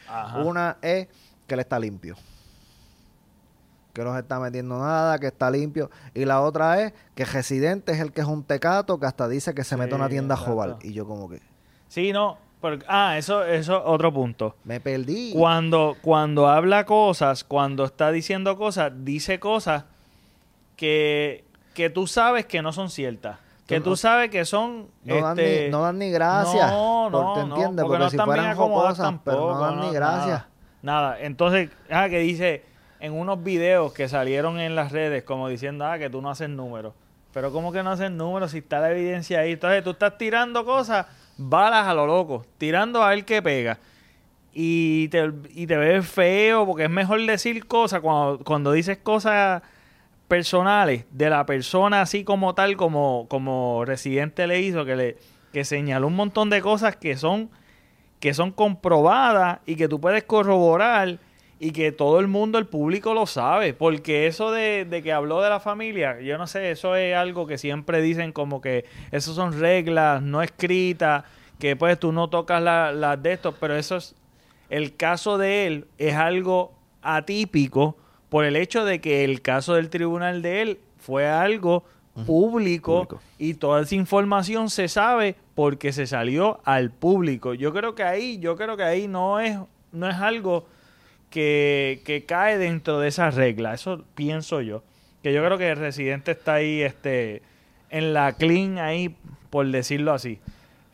Una 0.44 0.78
es 0.82 1.08
que 1.46 1.54
él 1.54 1.60
está 1.60 1.78
limpio. 1.78 2.16
Que 3.92 4.04
no 4.04 4.12
se 4.14 4.20
está 4.20 4.38
metiendo 4.38 4.78
nada, 4.78 5.18
que 5.18 5.26
está 5.26 5.50
limpio. 5.50 5.90
Y 6.14 6.24
la 6.24 6.40
otra 6.40 6.82
es 6.82 6.92
que 7.14 7.24
Residente 7.24 7.92
es 7.92 8.00
el 8.00 8.12
que 8.12 8.20
es 8.20 8.26
un 8.26 8.44
tecato 8.44 9.00
que 9.00 9.06
hasta 9.06 9.28
dice 9.28 9.54
que 9.54 9.64
se 9.64 9.76
mete 9.76 9.94
a 9.94 9.96
una 9.96 10.08
tienda 10.08 10.36
Joval. 10.36 10.76
Y 10.82 10.92
yo 10.92 11.06
como 11.06 11.28
que... 11.28 11.40
Sí, 11.88 12.12
no. 12.12 12.38
ah, 12.86 13.18
eso 13.18 13.44
es 13.44 13.68
otro 13.68 14.12
punto. 14.12 14.54
Me 14.62 14.78
perdí. 14.78 15.32
Cuando, 15.32 15.96
cuando 16.00 16.46
habla 16.46 16.84
cosas, 16.84 17.42
cuando 17.42 17.84
está 17.84 18.12
diciendo 18.12 18.56
cosas, 18.56 18.92
dice 19.04 19.40
cosas 19.40 19.84
que 20.76 21.47
que 21.78 21.90
tú 21.90 22.08
sabes 22.08 22.44
que 22.44 22.60
no 22.60 22.72
son 22.72 22.90
ciertas. 22.90 23.38
Que 23.64 23.80
tú 23.80 23.94
sabes 23.94 24.30
que 24.30 24.44
son... 24.44 24.88
No, 25.04 25.20
dan, 25.20 25.36
ni, 25.36 25.42
este, 25.44 25.68
no 25.70 25.82
dan 25.82 25.96
ni 25.96 26.10
gracias. 26.10 26.72
No, 26.72 27.08
no, 27.08 27.34
¿te 27.34 27.40
entiendes? 27.42 27.84
porque, 27.84 27.98
no 28.00 28.10
si 28.10 28.16
están 28.16 28.26
fueran 28.26 28.56
jocosas, 28.56 29.14
pero 29.24 29.54
no 29.54 29.60
dan 29.60 29.80
ni 29.82 29.92
gracias. 29.92 30.44
Nada. 30.82 31.20
Entonces, 31.20 31.70
ah, 31.88 32.08
que 32.08 32.18
dice 32.18 32.64
en 32.98 33.12
unos 33.12 33.44
videos 33.44 33.92
que 33.92 34.08
salieron 34.08 34.58
en 34.58 34.74
las 34.74 34.90
redes 34.90 35.22
como 35.22 35.48
diciendo, 35.48 35.86
ah, 35.86 36.00
que 36.00 36.10
tú 36.10 36.20
no 36.20 36.30
haces 36.30 36.48
números. 36.48 36.94
Pero 37.32 37.52
¿cómo 37.52 37.70
que 37.70 37.84
no 37.84 37.92
haces 37.92 38.10
números 38.10 38.50
si 38.50 38.58
está 38.58 38.80
la 38.80 38.90
evidencia 38.90 39.38
ahí? 39.38 39.52
Entonces 39.52 39.84
tú 39.84 39.90
estás 39.90 40.18
tirando 40.18 40.64
cosas, 40.64 41.06
balas 41.36 41.86
a 41.86 41.94
lo 41.94 42.08
loco, 42.08 42.44
tirando 42.58 43.04
a 43.04 43.10
ver 43.10 43.24
qué 43.24 43.40
pega. 43.40 43.78
Y 44.52 45.06
te, 45.10 45.30
y 45.50 45.68
te 45.68 45.76
ves 45.76 46.08
feo 46.08 46.66
porque 46.66 46.86
es 46.86 46.90
mejor 46.90 47.24
decir 47.24 47.68
cosas 47.68 48.00
cuando, 48.00 48.42
cuando 48.44 48.72
dices 48.72 48.98
cosas 48.98 49.62
personales 50.28 51.06
de 51.10 51.30
la 51.30 51.46
persona 51.46 52.02
así 52.02 52.22
como 52.22 52.54
tal, 52.54 52.76
como, 52.76 53.26
como 53.28 53.84
Residente 53.84 54.46
le 54.46 54.60
hizo, 54.60 54.84
que 54.84 54.96
le 54.96 55.16
que 55.52 55.64
señaló 55.64 56.06
un 56.06 56.16
montón 56.16 56.50
de 56.50 56.60
cosas 56.60 56.96
que 56.96 57.16
son, 57.16 57.50
que 58.20 58.34
son 58.34 58.52
comprobadas 58.52 59.60
y 59.66 59.76
que 59.76 59.88
tú 59.88 60.00
puedes 60.00 60.24
corroborar 60.24 61.18
y 61.60 61.72
que 61.72 61.90
todo 61.90 62.20
el 62.20 62.28
mundo, 62.28 62.58
el 62.58 62.66
público 62.66 63.14
lo 63.14 63.26
sabe, 63.26 63.74
porque 63.74 64.26
eso 64.26 64.52
de, 64.52 64.84
de, 64.84 65.02
que 65.02 65.12
habló 65.12 65.42
de 65.42 65.48
la 65.48 65.58
familia, 65.58 66.20
yo 66.20 66.38
no 66.38 66.46
sé, 66.46 66.70
eso 66.70 66.94
es 66.94 67.16
algo 67.16 67.46
que 67.46 67.58
siempre 67.58 68.00
dicen 68.00 68.30
como 68.30 68.60
que 68.60 68.84
eso 69.10 69.34
son 69.34 69.58
reglas 69.58 70.22
no 70.22 70.42
escritas, 70.42 71.24
que 71.58 71.74
pues 71.74 71.98
tú 71.98 72.12
no 72.12 72.28
tocas 72.28 72.62
las 72.62 72.94
la 72.94 73.16
de 73.16 73.32
estos, 73.32 73.54
pero 73.58 73.74
eso 73.74 73.96
es, 73.96 74.14
el 74.70 74.96
caso 74.96 75.38
de 75.38 75.66
él 75.66 75.86
es 75.96 76.14
algo 76.14 76.74
atípico, 77.02 77.96
por 78.28 78.44
el 78.44 78.56
hecho 78.56 78.84
de 78.84 79.00
que 79.00 79.24
el 79.24 79.42
caso 79.42 79.74
del 79.74 79.90
tribunal 79.90 80.42
de 80.42 80.62
él 80.62 80.78
fue 80.98 81.28
algo 81.28 81.84
público, 82.26 83.20
y 83.38 83.54
toda 83.54 83.82
esa 83.82 83.94
información 83.94 84.70
se 84.70 84.88
sabe 84.88 85.36
porque 85.54 85.92
se 85.92 86.06
salió 86.06 86.60
al 86.64 86.90
público. 86.90 87.54
Yo 87.54 87.72
creo 87.72 87.94
que 87.94 88.02
ahí, 88.02 88.38
yo 88.38 88.56
creo 88.56 88.76
que 88.76 88.82
ahí 88.82 89.06
no 89.08 89.38
es, 89.38 89.56
no 89.92 90.08
es 90.08 90.16
algo 90.16 90.66
que, 91.30 92.02
que 92.04 92.24
cae 92.24 92.58
dentro 92.58 92.98
de 92.98 93.08
esa 93.08 93.30
regla. 93.30 93.74
Eso 93.74 94.04
pienso 94.14 94.60
yo. 94.60 94.82
Que 95.22 95.32
yo 95.32 95.44
creo 95.44 95.58
que 95.58 95.70
el 95.70 95.76
residente 95.76 96.32
está 96.32 96.54
ahí, 96.54 96.82
este, 96.82 97.42
en 97.90 98.12
la 98.14 98.32
clean 98.32 98.78
ahí, 98.78 99.14
por 99.50 99.70
decirlo 99.70 100.12
así. 100.12 100.40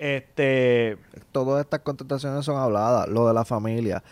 Este, 0.04 0.98
todas 1.32 1.64
estas 1.64 1.80
contestaciones 1.80 2.44
son 2.44 2.58
habladas, 2.58 3.08
lo 3.08 3.26
de 3.26 3.32
la 3.32 3.46
familia, 3.46 4.02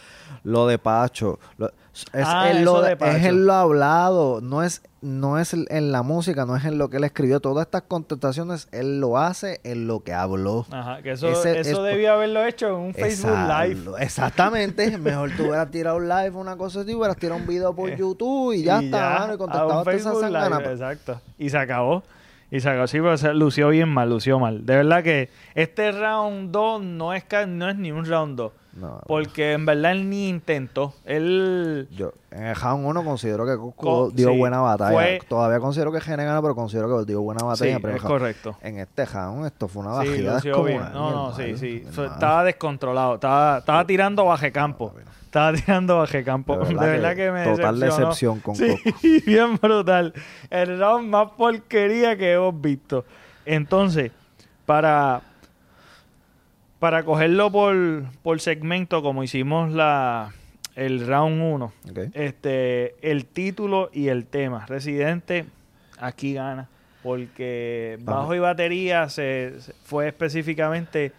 lo 0.42 0.66
de 0.66 0.78
Pacho, 0.78 1.38
es, 1.58 2.24
ah, 2.26 2.50
en 2.50 2.64
lo, 2.64 2.86
es 2.86 3.24
en 3.26 3.44
lo 3.44 3.52
hablado, 3.52 4.40
no 4.40 4.62
es, 4.62 4.80
no 5.02 5.38
es 5.38 5.52
en 5.52 5.92
la 5.92 6.02
música, 6.02 6.46
no 6.46 6.56
es 6.56 6.64
en 6.64 6.78
lo 6.78 6.88
que 6.88 6.96
él 6.96 7.04
escribió. 7.04 7.40
Todas 7.40 7.66
estas 7.66 7.82
contestaciones 7.82 8.68
él 8.72 9.00
lo 9.00 9.18
hace 9.18 9.60
en 9.64 9.86
lo 9.86 10.00
que 10.00 10.14
habló. 10.14 10.64
Ajá, 10.70 11.02
que 11.02 11.10
eso, 11.10 11.28
eso 11.28 11.82
debió 11.82 12.14
haberlo 12.14 12.42
hecho 12.42 12.68
en 12.68 12.74
un 12.74 12.94
Facebook 12.94 13.36
Live. 13.46 13.90
Exactamente, 14.00 14.96
mejor 14.98 15.32
tú 15.36 15.42
hubieras 15.42 15.70
tirado 15.70 15.98
un 15.98 16.08
live, 16.08 16.30
una 16.30 16.56
cosa 16.56 16.80
así, 16.80 16.94
hubieras 16.94 17.18
tirado 17.18 17.38
un 17.38 17.46
video 17.46 17.76
por 17.76 17.94
YouTube 17.94 18.54
y 18.54 18.62
ya 18.62 18.80
está, 18.80 19.30
y 19.34 19.36
contestado 19.36 19.84
pues. 19.84 20.06
Exacto, 20.06 21.20
y 21.36 21.50
se 21.50 21.58
acabó. 21.58 22.02
Y 22.52 22.60
se 22.60 22.68
acabó, 22.68 22.86
sí, 22.86 22.98
pero 22.98 23.16
se 23.16 23.32
lució 23.32 23.70
bien 23.70 23.88
mal, 23.88 24.10
lució 24.10 24.38
mal. 24.38 24.66
De 24.66 24.76
verdad 24.76 25.02
que 25.02 25.30
este 25.54 25.90
round 25.90 26.52
2 26.52 26.82
no 26.82 27.14
es, 27.14 27.24
no 27.48 27.70
es 27.70 27.76
ni 27.76 27.90
un 27.90 28.04
round 28.04 28.36
2 28.36 28.52
porque 29.06 29.52
en 29.52 29.66
verdad 29.66 29.92
él 29.92 30.08
ni 30.08 30.28
intentó. 30.28 30.94
Él. 31.04 31.88
Yo, 31.90 32.12
en 32.30 32.44
el 32.44 32.56
round 32.56 32.86
1 32.86 33.04
considero 33.04 33.44
que 33.44 34.14
dio 34.14 34.34
buena 34.34 34.60
batalla. 34.60 35.18
Todavía 35.28 35.60
considero 35.60 35.92
que 35.92 36.00
Gene 36.00 36.24
gana, 36.24 36.40
pero 36.40 36.54
considero 36.54 36.98
que 36.98 37.04
dio 37.04 37.20
buena 37.20 37.44
batalla. 37.44 37.78
Sí, 37.78 37.86
es 37.86 38.02
correcto. 38.02 38.56
En 38.62 38.78
este 38.78 39.04
round, 39.04 39.46
esto 39.46 39.68
fue 39.68 39.82
una 39.82 39.92
bajada. 39.92 40.40
Sí, 40.40 40.48
no, 40.48 41.10
no, 41.10 41.36
sí, 41.36 41.56
sí. 41.56 41.84
Estaba 41.86 42.44
descontrolado. 42.44 43.14
Estaba, 43.14 43.58
estaba 43.58 43.86
tirando 43.86 44.24
baje 44.24 44.50
campo. 44.50 44.94
Estaba 45.24 45.52
tirando 45.52 45.98
baje 45.98 46.24
campo. 46.24 46.58
De 46.58 46.74
verdad, 46.74 47.16
que, 47.16 47.30
me 47.30 47.44
Total 47.44 47.80
decepción 47.80 48.40
con 48.40 48.54
Sí, 48.54 48.76
bien 49.26 49.56
brutal. 49.56 50.12
El 50.50 50.78
round 50.78 51.08
más 51.08 51.28
porquería 51.36 52.16
que 52.16 52.32
hemos 52.32 52.58
visto. 52.60 53.04
Entonces, 53.44 54.12
para 54.66 55.22
para 56.82 57.04
cogerlo 57.04 57.52
por, 57.52 57.76
por 58.24 58.40
segmento, 58.40 59.04
como 59.04 59.22
hicimos 59.22 59.70
la 59.72 60.32
el 60.74 61.06
round 61.06 61.40
1, 61.40 61.72
este, 62.12 62.96
el 63.08 63.24
título 63.24 63.88
y 63.92 64.08
el 64.08 64.26
tema. 64.26 64.66
Residente 64.66 65.44
aquí 66.00 66.34
gana. 66.34 66.68
Porque 67.04 68.00
bajo 68.02 68.34
y 68.34 68.40
batería 68.40 69.08
se, 69.10 69.54
fue 69.84 70.08
específicamente 70.08 71.12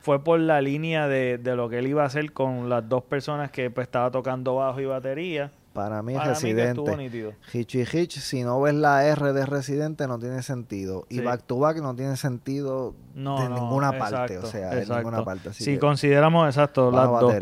fue 0.00 0.22
por 0.22 0.38
la 0.38 0.60
línea 0.60 1.08
de, 1.08 1.38
de, 1.38 1.56
lo 1.56 1.68
que 1.68 1.80
él 1.80 1.88
iba 1.88 2.04
a 2.04 2.06
hacer 2.06 2.30
con 2.30 2.68
las 2.68 2.88
dos 2.88 3.02
personas 3.02 3.50
que 3.50 3.70
pues, 3.70 3.88
estaba 3.88 4.12
tocando 4.12 4.54
bajo 4.54 4.80
y 4.80 4.84
batería. 4.84 5.50
Para 5.74 6.02
mí, 6.02 6.16
Residente. 6.16 7.32
Hitch 7.52 7.74
y 7.74 7.80
Hitch, 7.80 8.20
si 8.20 8.44
no 8.44 8.60
ves 8.60 8.74
la 8.74 9.04
R 9.06 9.32
de 9.32 9.44
Residente, 9.44 10.06
no 10.06 10.20
tiene 10.20 10.40
sentido. 10.42 11.04
Y 11.10 11.18
Back 11.20 11.42
to 11.46 11.58
Back 11.58 11.78
no 11.78 11.96
tiene 11.96 12.16
sentido 12.16 12.94
de 13.12 13.48
ninguna 13.48 13.98
parte. 13.98 14.38
O 14.38 14.46
sea, 14.46 14.70
de 14.70 14.86
ninguna 14.86 15.24
parte. 15.24 15.52
si 15.52 15.76
consideramos, 15.78 16.46
exacto, 16.46 16.92
las 16.92 17.08
dos. 17.08 17.34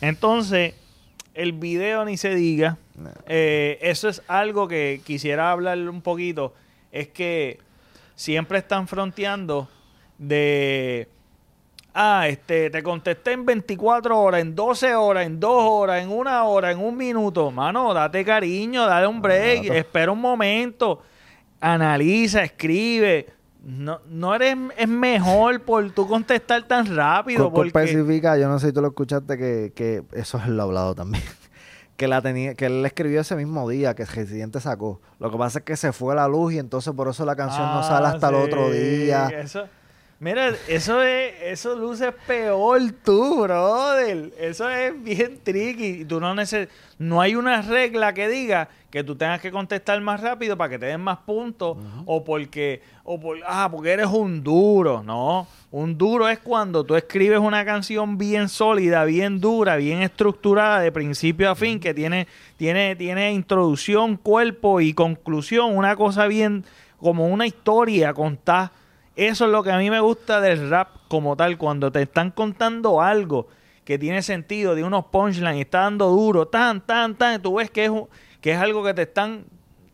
Entonces, 0.00 0.74
el 1.34 1.52
video 1.54 2.04
ni 2.04 2.16
se 2.16 2.36
diga. 2.36 2.78
Eh, 3.26 3.78
eso 3.82 4.08
es 4.08 4.22
algo 4.28 4.68
que 4.68 5.00
quisiera 5.04 5.50
hablar 5.50 5.76
un 5.88 6.02
poquito. 6.02 6.54
Es 6.92 7.08
que 7.08 7.58
siempre 8.14 8.58
están 8.58 8.86
fronteando 8.86 9.68
de 10.18 11.08
Ah, 11.94 12.26
este, 12.26 12.70
te 12.70 12.82
contesté 12.82 13.32
en 13.32 13.44
24 13.44 14.18
horas, 14.18 14.40
en 14.40 14.54
12 14.54 14.94
horas, 14.94 15.26
en 15.26 15.38
2 15.38 15.50
horas, 15.52 16.02
en 16.02 16.10
una 16.10 16.44
hora, 16.44 16.70
en 16.70 16.78
un 16.78 16.96
minuto. 16.96 17.50
Mano, 17.50 17.92
date 17.92 18.24
cariño, 18.24 18.86
dale 18.86 19.06
un 19.06 19.20
break, 19.20 19.66
espera 19.66 20.10
un 20.10 20.20
momento, 20.20 21.02
analiza, 21.60 22.42
escribe. 22.42 23.26
No, 23.64 24.00
no 24.08 24.34
eres 24.34 24.56
es 24.76 24.88
mejor 24.88 25.60
por 25.60 25.88
tú 25.92 26.08
contestar 26.08 26.62
tan 26.64 26.96
rápido. 26.96 27.52
porque... 27.52 27.68
especifica, 27.68 28.36
yo 28.36 28.48
no 28.48 28.58
sé 28.58 28.68
si 28.68 28.72
tú 28.72 28.80
lo 28.80 28.88
escuchaste, 28.88 29.36
que, 29.36 29.72
que 29.74 30.02
eso 30.12 30.38
es 30.38 30.48
lo 30.48 30.62
hablado 30.62 30.94
también. 30.94 31.22
que 31.96 32.08
la 32.08 32.22
tenía, 32.22 32.54
que 32.54 32.66
él 32.66 32.84
escribió 32.84 33.20
ese 33.20 33.36
mismo 33.36 33.68
día 33.68 33.94
que 33.94 34.02
el 34.02 34.08
residente 34.08 34.60
sacó. 34.60 35.00
Lo 35.20 35.30
que 35.30 35.36
pasa 35.36 35.60
es 35.60 35.64
que 35.64 35.76
se 35.76 35.92
fue 35.92 36.16
la 36.16 36.26
luz 36.26 36.54
y 36.54 36.58
entonces 36.58 36.92
por 36.94 37.08
eso 37.08 37.24
la 37.24 37.36
canción 37.36 37.66
no 37.66 37.82
sale 37.84 38.06
ah, 38.06 38.10
hasta 38.10 38.30
el 38.30 38.34
otro 38.34 38.70
día. 38.70 39.28
Eso, 39.28 39.68
Mira, 40.22 40.52
eso 40.68 41.02
es, 41.02 41.34
eso 41.42 41.74
luce 41.74 42.12
peor 42.12 42.80
tú, 43.04 43.42
brother. 43.42 44.32
Eso 44.38 44.70
es 44.70 45.02
bien 45.02 45.40
tricky. 45.42 46.04
Tú 46.04 46.20
no 46.20 46.32
neces 46.32 46.68
no 46.96 47.20
hay 47.20 47.34
una 47.34 47.60
regla 47.60 48.14
que 48.14 48.28
diga 48.28 48.68
que 48.88 49.02
tú 49.02 49.16
tengas 49.16 49.40
que 49.40 49.50
contestar 49.50 50.00
más 50.00 50.20
rápido 50.20 50.56
para 50.56 50.70
que 50.70 50.78
te 50.78 50.86
den 50.86 51.00
más 51.00 51.18
puntos 51.18 51.76
o 52.06 52.22
porque 52.22 52.82
o 53.02 53.18
por, 53.18 53.36
ah, 53.44 53.68
porque 53.68 53.90
eres 53.90 54.06
un 54.06 54.44
duro, 54.44 55.02
no. 55.02 55.48
Un 55.72 55.98
duro 55.98 56.28
es 56.28 56.38
cuando 56.38 56.84
tú 56.84 56.94
escribes 56.94 57.40
una 57.40 57.64
canción 57.64 58.16
bien 58.16 58.48
sólida, 58.48 59.04
bien 59.04 59.40
dura, 59.40 59.74
bien 59.74 60.02
estructurada 60.02 60.78
de 60.78 60.92
principio 60.92 61.50
a 61.50 61.56
fin 61.56 61.80
que 61.80 61.94
tiene 61.94 62.28
tiene 62.56 62.94
tiene 62.94 63.32
introducción, 63.32 64.16
cuerpo 64.16 64.80
y 64.80 64.94
conclusión, 64.94 65.76
una 65.76 65.96
cosa 65.96 66.28
bien 66.28 66.64
como 67.00 67.26
una 67.26 67.44
historia 67.44 68.14
contada 68.14 68.70
eso 69.16 69.44
es 69.44 69.50
lo 69.50 69.62
que 69.62 69.70
a 69.70 69.78
mí 69.78 69.90
me 69.90 70.00
gusta 70.00 70.40
del 70.40 70.70
rap 70.70 70.88
como 71.08 71.36
tal, 71.36 71.58
cuando 71.58 71.92
te 71.92 72.02
están 72.02 72.30
contando 72.30 73.02
algo 73.02 73.48
que 73.84 73.98
tiene 73.98 74.22
sentido, 74.22 74.74
de 74.74 74.84
unos 74.84 75.06
punchlines, 75.06 75.56
y 75.56 75.60
está 75.62 75.80
dando 75.80 76.08
duro, 76.08 76.46
tan, 76.46 76.80
tan, 76.80 77.16
tan, 77.16 77.42
tú 77.42 77.56
ves 77.56 77.70
que 77.70 77.86
es, 77.86 77.92
que 78.40 78.52
es 78.52 78.58
algo 78.58 78.84
que 78.84 78.94
te 78.94 79.02
están, 79.02 79.44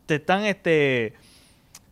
te 0.05 0.15
están, 0.15 0.45
este, 0.45 1.13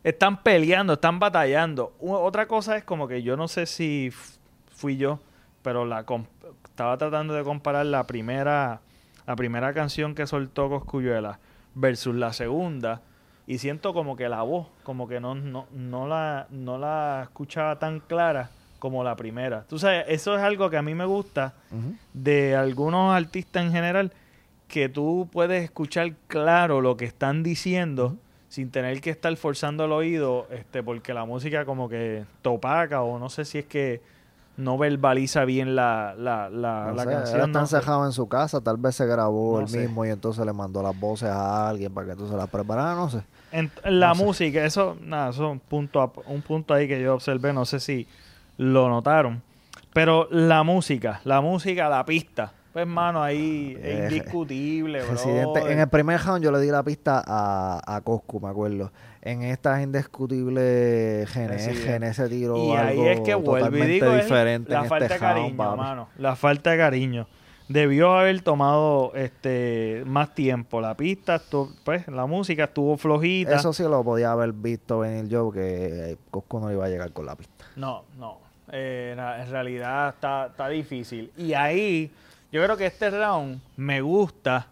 están 0.04 0.44
peleando, 0.44 0.94
están 0.94 1.20
batallando. 1.20 1.94
otra 2.00 2.48
cosa 2.48 2.78
es 2.78 2.84
como 2.84 3.08
que 3.08 3.24
yo 3.24 3.36
no 3.36 3.48
sé 3.48 3.66
si 3.66 4.12
fui 4.72 4.98
yo, 4.98 5.20
pero 5.64 5.86
la 5.86 6.06
estaba 6.66 6.98
tratando 6.98 7.34
de 7.34 7.44
comparar 7.44 7.88
la 7.88 8.06
primera, 8.06 8.82
la 9.26 9.36
primera 9.36 9.74
canción 9.74 10.16
que 10.16 10.28
soltó 10.28 10.70
Coscuyuela 10.70 11.40
versus 11.74 12.16
la 12.16 12.32
segunda 12.32 13.02
y 13.48 13.60
siento 13.60 13.94
como 13.94 14.16
que 14.18 14.28
la 14.28 14.42
voz, 14.44 14.68
como 14.84 15.08
que 15.08 15.20
no, 15.20 15.34
no, 15.34 15.66
no, 15.72 16.08
la, 16.08 16.48
no 16.52 16.78
la 16.78 17.22
escuchaba 17.24 17.80
tan 17.80 18.02
clara 18.02 18.50
como 18.78 19.04
la 19.04 19.16
primera. 19.16 19.64
Tú 19.68 19.80
sabes, 19.80 20.06
eso 20.10 20.36
es 20.36 20.44
algo 20.44 20.70
que 20.70 20.78
a 20.78 20.82
mí 20.82 20.94
me 20.94 21.06
gusta 21.06 21.54
de 22.14 22.56
algunos 22.56 23.16
artistas 23.16 23.64
en 23.64 23.72
general, 23.72 24.12
que 24.68 24.90
tú 24.90 25.30
puedes 25.32 25.64
escuchar 25.64 26.12
claro 26.28 26.82
lo 26.82 26.98
que 26.98 27.06
están 27.06 27.42
diciendo 27.42 28.18
sin 28.50 28.70
tener 28.70 29.00
que 29.02 29.10
estar 29.10 29.36
forzando 29.38 29.86
el 29.86 29.92
oído, 29.94 30.48
este, 30.52 30.84
porque 30.84 31.14
la 31.14 31.26
música 31.26 31.66
como 31.66 31.90
que 31.90 32.26
topaca 32.42 33.02
o 33.02 33.18
no 33.18 33.30
sé 33.30 33.46
si 33.46 33.60
es 33.60 33.66
que 33.66 34.02
no 34.58 34.78
verbaliza 34.78 35.46
bien 35.46 35.76
la, 35.76 36.16
la, 36.18 36.50
la, 36.50 36.92
la 36.92 37.06
canción. 37.06 37.42
Él 37.42 37.48
está 37.48 37.60
encejado 37.60 38.06
en 38.06 38.12
su 38.12 38.28
casa, 38.28 38.60
tal 38.60 38.78
vez 38.78 38.96
se 38.96 39.06
grabó 39.06 39.60
él 39.60 39.68
mismo 39.70 40.06
y 40.06 40.10
entonces 40.10 40.46
le 40.46 40.54
mandó 40.54 40.82
las 40.82 41.00
voces 41.00 41.30
a 41.30 41.70
alguien 41.70 41.94
para 41.94 42.08
que 42.08 42.16
tú 42.16 42.28
se 42.28 42.36
las 42.36 42.50
preparara, 42.50 42.96
no 42.96 43.10
sé. 43.10 43.22
En, 43.52 43.72
la 43.86 44.14
música, 44.14 44.66
eso, 44.66 44.98
nada, 45.02 45.30
eso 45.30 45.46
es 45.46 45.52
un 45.52 45.60
punto, 45.60 46.14
un 46.28 46.42
punto 46.42 46.74
ahí 46.74 46.88
que 46.88 47.02
yo 47.02 47.14
observé, 47.14 47.54
no 47.54 47.66
sé 47.66 47.80
si 47.80 48.08
lo 48.58 48.90
notaron. 48.90 49.42
Pero 49.94 50.28
la 50.32 50.64
música, 50.64 51.22
la 51.24 51.42
música, 51.42 51.90
la 51.90 52.06
pista, 52.06 52.52
pues 52.74 52.86
mano, 52.86 53.24
ahí 53.24 53.76
es 53.82 53.86
eh, 53.86 54.04
indiscutible, 54.04 55.02
bro. 55.56 55.68
en 55.68 55.80
el 55.80 55.88
primer 55.88 56.22
round 56.22 56.44
yo 56.44 56.52
le 56.52 56.60
di 56.60 56.70
la 56.70 56.84
pista 56.84 57.24
a, 57.26 57.82
a 57.84 58.02
Coscu, 58.02 58.40
me 58.40 58.50
acuerdo. 58.50 58.92
En 59.22 59.42
esta 59.42 59.80
es 59.80 59.86
indiscutible 59.86 61.26
Gené, 61.28 61.56
ese 62.08 62.30
tiro 62.30 62.56
y 62.56 62.72
ahí 62.72 63.08
es 63.08 63.22
que 63.22 63.36
vuelve 63.36 63.80
y 63.80 63.88
digo, 63.88 64.14
diferente 64.16 64.72
la 64.72 64.84
falta 64.84 65.06
este 65.06 65.14
de 65.16 65.20
cariño, 65.20 65.76
mano. 65.76 66.10
La 66.18 66.36
falta 66.36 66.70
de 66.70 66.78
cariño 66.78 67.28
debió 67.68 68.14
haber 68.14 68.42
tomado 68.42 69.14
este 69.16 70.04
más 70.06 70.34
tiempo. 70.34 70.82
La 70.82 70.96
pista, 70.96 71.42
pues 71.84 72.08
la 72.08 72.26
música 72.26 72.66
estuvo 72.66 72.98
flojita. 72.98 73.56
Eso 73.56 73.74
sí 73.74 73.84
lo 73.84 74.04
podía 74.04 74.32
haber 74.32 74.54
visto 74.54 75.00
venir 75.00 75.28
yo, 75.28 75.52
que 75.52 76.18
Cosco 76.32 76.60
no 76.60 76.72
iba 76.72 76.86
a 76.86 76.90
llegar 76.90 77.12
con 77.12 77.26
la 77.26 77.36
pista. 77.36 77.66
No, 77.76 78.04
no. 78.18 78.40
Eh, 78.72 79.16
en 79.16 79.50
realidad 79.50 80.10
está, 80.10 80.48
está 80.48 80.68
difícil. 80.70 81.32
Y 81.38 81.54
ahí, 81.54 82.12
yo 82.52 82.64
creo 82.64 82.78
que 82.78 82.86
este 82.86 83.10
round 83.10 83.62
me 83.76 84.02
gusta 84.02 84.68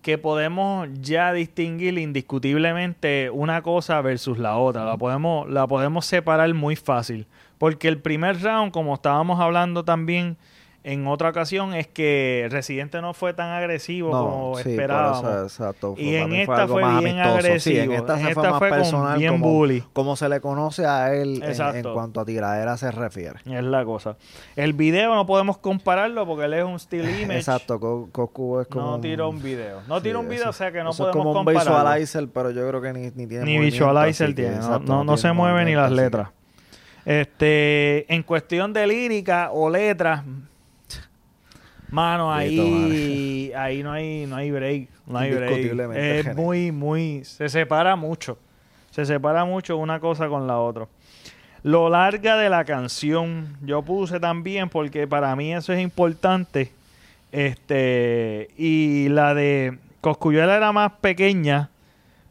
que 0.00 0.18
podemos 0.18 0.88
ya 1.00 1.32
distinguir 1.32 1.96
indiscutiblemente 1.96 3.30
una 3.30 3.62
cosa 3.62 4.00
versus 4.00 4.36
la 4.36 4.56
otra. 4.56 4.84
La 4.84 4.96
podemos, 4.96 5.48
la 5.48 5.66
podemos 5.66 6.06
separar 6.06 6.52
muy 6.54 6.74
fácil. 6.74 7.26
Porque 7.58 7.86
el 7.86 7.98
primer 7.98 8.42
round, 8.42 8.72
como 8.72 8.94
estábamos 8.94 9.38
hablando 9.38 9.84
también 9.84 10.36
en 10.84 11.06
otra 11.06 11.28
ocasión 11.28 11.74
es 11.74 11.86
que 11.86 12.48
Residente 12.50 13.00
no 13.00 13.14
fue 13.14 13.34
tan 13.34 13.50
agresivo 13.50 14.10
como 14.10 14.58
esperábamos. 14.58 15.60
y 15.96 16.16
en 16.16 16.32
esta 16.32 16.66
fue 16.66 16.82
bien 17.00 17.20
agresivo. 17.20 17.82
en 17.82 17.92
esta, 17.92 18.18
fue, 18.18 18.50
más 18.50 18.60
personal, 18.60 19.18
bien 19.18 19.32
como, 19.32 19.48
bully. 19.48 19.84
Como 19.92 20.16
se 20.16 20.28
le 20.28 20.40
conoce 20.40 20.84
a 20.84 21.14
él 21.14 21.40
en, 21.42 21.82
cuanto 21.84 22.20
a 22.20 22.24
tiradera 22.24 22.76
se 22.76 22.90
refiere. 22.90 23.38
Es 23.44 23.62
la 23.62 23.84
cosa. 23.84 24.16
El 24.56 24.72
video 24.72 25.14
no 25.14 25.24
podemos 25.24 25.58
compararlo 25.58 26.26
porque 26.26 26.46
él 26.46 26.54
es 26.54 26.64
un 26.64 26.80
still 26.80 27.08
image. 27.08 27.38
Exacto, 27.38 27.78
Cocu 28.10 28.60
es 28.60 28.66
como... 28.66 28.92
No 28.92 29.00
tiró 29.00 29.28
un 29.28 29.40
video. 29.40 29.82
No 29.86 30.02
tiró 30.02 30.18
un 30.18 30.28
video, 30.28 30.50
o 30.50 30.52
sea 30.52 30.72
que 30.72 30.82
no 30.82 30.90
podemos 30.90 31.16
es 31.16 31.22
como 31.22 31.40
un 31.40 31.46
visualizer, 31.46 32.28
pero 32.28 32.50
yo 32.50 32.66
creo 32.68 32.82
que 32.82 32.92
ni, 32.92 33.10
ni 33.14 33.26
tiene 33.28 33.44
Ni 33.44 33.58
visualizer 33.58 34.34
tiene. 34.34 34.56
no, 34.56 35.04
no, 35.04 35.16
se 35.16 35.32
mueve 35.32 35.64
ni 35.64 35.76
las 35.76 35.92
letras. 35.92 36.30
Este, 37.04 38.12
en 38.12 38.22
cuestión 38.22 38.72
de 38.72 38.86
lírica 38.86 39.50
o 39.52 39.68
letras, 39.68 40.22
Mano, 41.92 42.32
ahí, 42.32 43.52
ahí 43.54 43.82
no 43.82 43.92
hay, 43.92 44.24
no 44.24 44.36
hay 44.36 44.50
break. 44.50 44.88
No 45.06 45.18
hay 45.18 45.34
break. 45.34 45.94
Es 45.94 46.34
muy, 46.34 46.72
muy. 46.72 47.22
Se 47.22 47.50
separa 47.50 47.96
mucho. 47.96 48.38
Se 48.90 49.04
separa 49.04 49.44
mucho 49.44 49.76
una 49.76 50.00
cosa 50.00 50.26
con 50.26 50.46
la 50.46 50.58
otra. 50.58 50.88
Lo 51.62 51.90
larga 51.90 52.38
de 52.38 52.48
la 52.48 52.64
canción, 52.64 53.58
yo 53.60 53.82
puse 53.82 54.18
también 54.18 54.70
porque 54.70 55.06
para 55.06 55.36
mí 55.36 55.52
eso 55.52 55.74
es 55.74 55.80
importante. 55.80 56.72
Este, 57.30 58.48
y 58.56 59.10
la 59.10 59.34
de 59.34 59.76
Coscuyuela 60.00 60.56
era 60.56 60.72
más 60.72 60.92
pequeña 60.92 61.68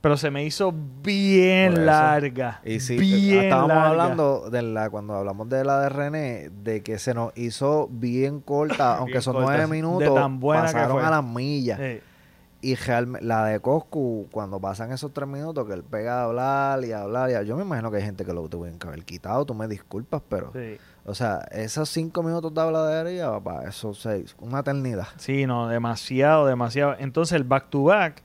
pero 0.01 0.17
se 0.17 0.31
me 0.31 0.43
hizo 0.43 0.73
bien 1.03 1.85
larga. 1.85 2.59
Y 2.65 2.79
sí, 2.79 2.97
bien 2.97 3.45
estábamos 3.45 3.77
hablando 3.77 4.49
de 4.49 4.63
la, 4.63 4.89
cuando 4.89 5.15
hablamos 5.15 5.47
de 5.47 5.63
la 5.63 5.79
de 5.79 5.89
René, 5.89 6.49
de 6.63 6.81
que 6.81 6.97
se 6.97 7.13
nos 7.13 7.31
hizo 7.37 7.87
bien 7.91 8.41
corta, 8.41 8.97
aunque 8.97 9.21
son 9.21 9.37
nueve 9.39 9.67
minutos, 9.67 10.13
tan 10.13 10.39
buena 10.39 10.63
pasaron 10.63 11.03
a 11.05 11.11
las 11.11 11.23
millas. 11.23 11.79
Y 12.63 12.75
la 13.21 13.45
de 13.45 13.59
Coscu, 13.59 14.27
cuando 14.31 14.59
pasan 14.59 14.91
esos 14.91 15.11
tres 15.11 15.27
minutos, 15.27 15.65
que 15.67 15.73
él 15.73 15.83
pega 15.83 16.21
a 16.21 16.23
hablar 16.25 16.83
y 16.85 16.91
a 16.91 17.01
hablar, 17.01 17.31
y 17.31 17.47
yo 17.47 17.55
me 17.55 17.63
imagino 17.63 17.89
que 17.89 17.97
hay 17.97 18.03
gente 18.03 18.23
que 18.23 18.33
lo 18.33 18.47
tuvo 18.49 18.65
que 18.65 18.87
haber 18.87 19.03
quitado, 19.03 19.45
tú 19.45 19.53
me 19.53 19.67
disculpas, 19.67 20.21
pero... 20.27 20.51
O 21.03 21.15
sea, 21.15 21.39
esos 21.49 21.89
cinco 21.89 22.21
minutos 22.21 22.53
de 22.53 22.61
habladería, 22.61 23.31
papá, 23.31 23.63
esos 23.67 23.99
seis, 23.99 24.35
una 24.39 24.59
eternidad. 24.59 25.07
Sí, 25.17 25.47
no, 25.47 25.67
demasiado, 25.67 26.45
demasiado. 26.45 26.95
Entonces 26.99 27.35
el 27.35 27.43
back 27.43 27.71
to 27.71 27.85
back 27.85 28.21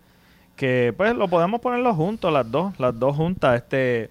que 0.56 0.94
pues 0.96 1.14
lo 1.14 1.28
podemos 1.28 1.60
ponerlo 1.60 1.94
juntos, 1.94 2.32
las 2.32 2.50
dos, 2.50 2.78
las 2.80 2.98
dos 2.98 3.14
juntas. 3.14 3.56
Este, 3.56 4.10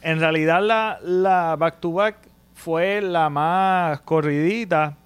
En 0.00 0.20
realidad 0.20 0.62
la, 0.62 0.98
la 1.02 1.56
back 1.56 1.80
to 1.80 1.92
back 1.92 2.16
fue 2.54 3.02
la 3.02 3.28
más 3.28 4.00
corridita. 4.00 4.96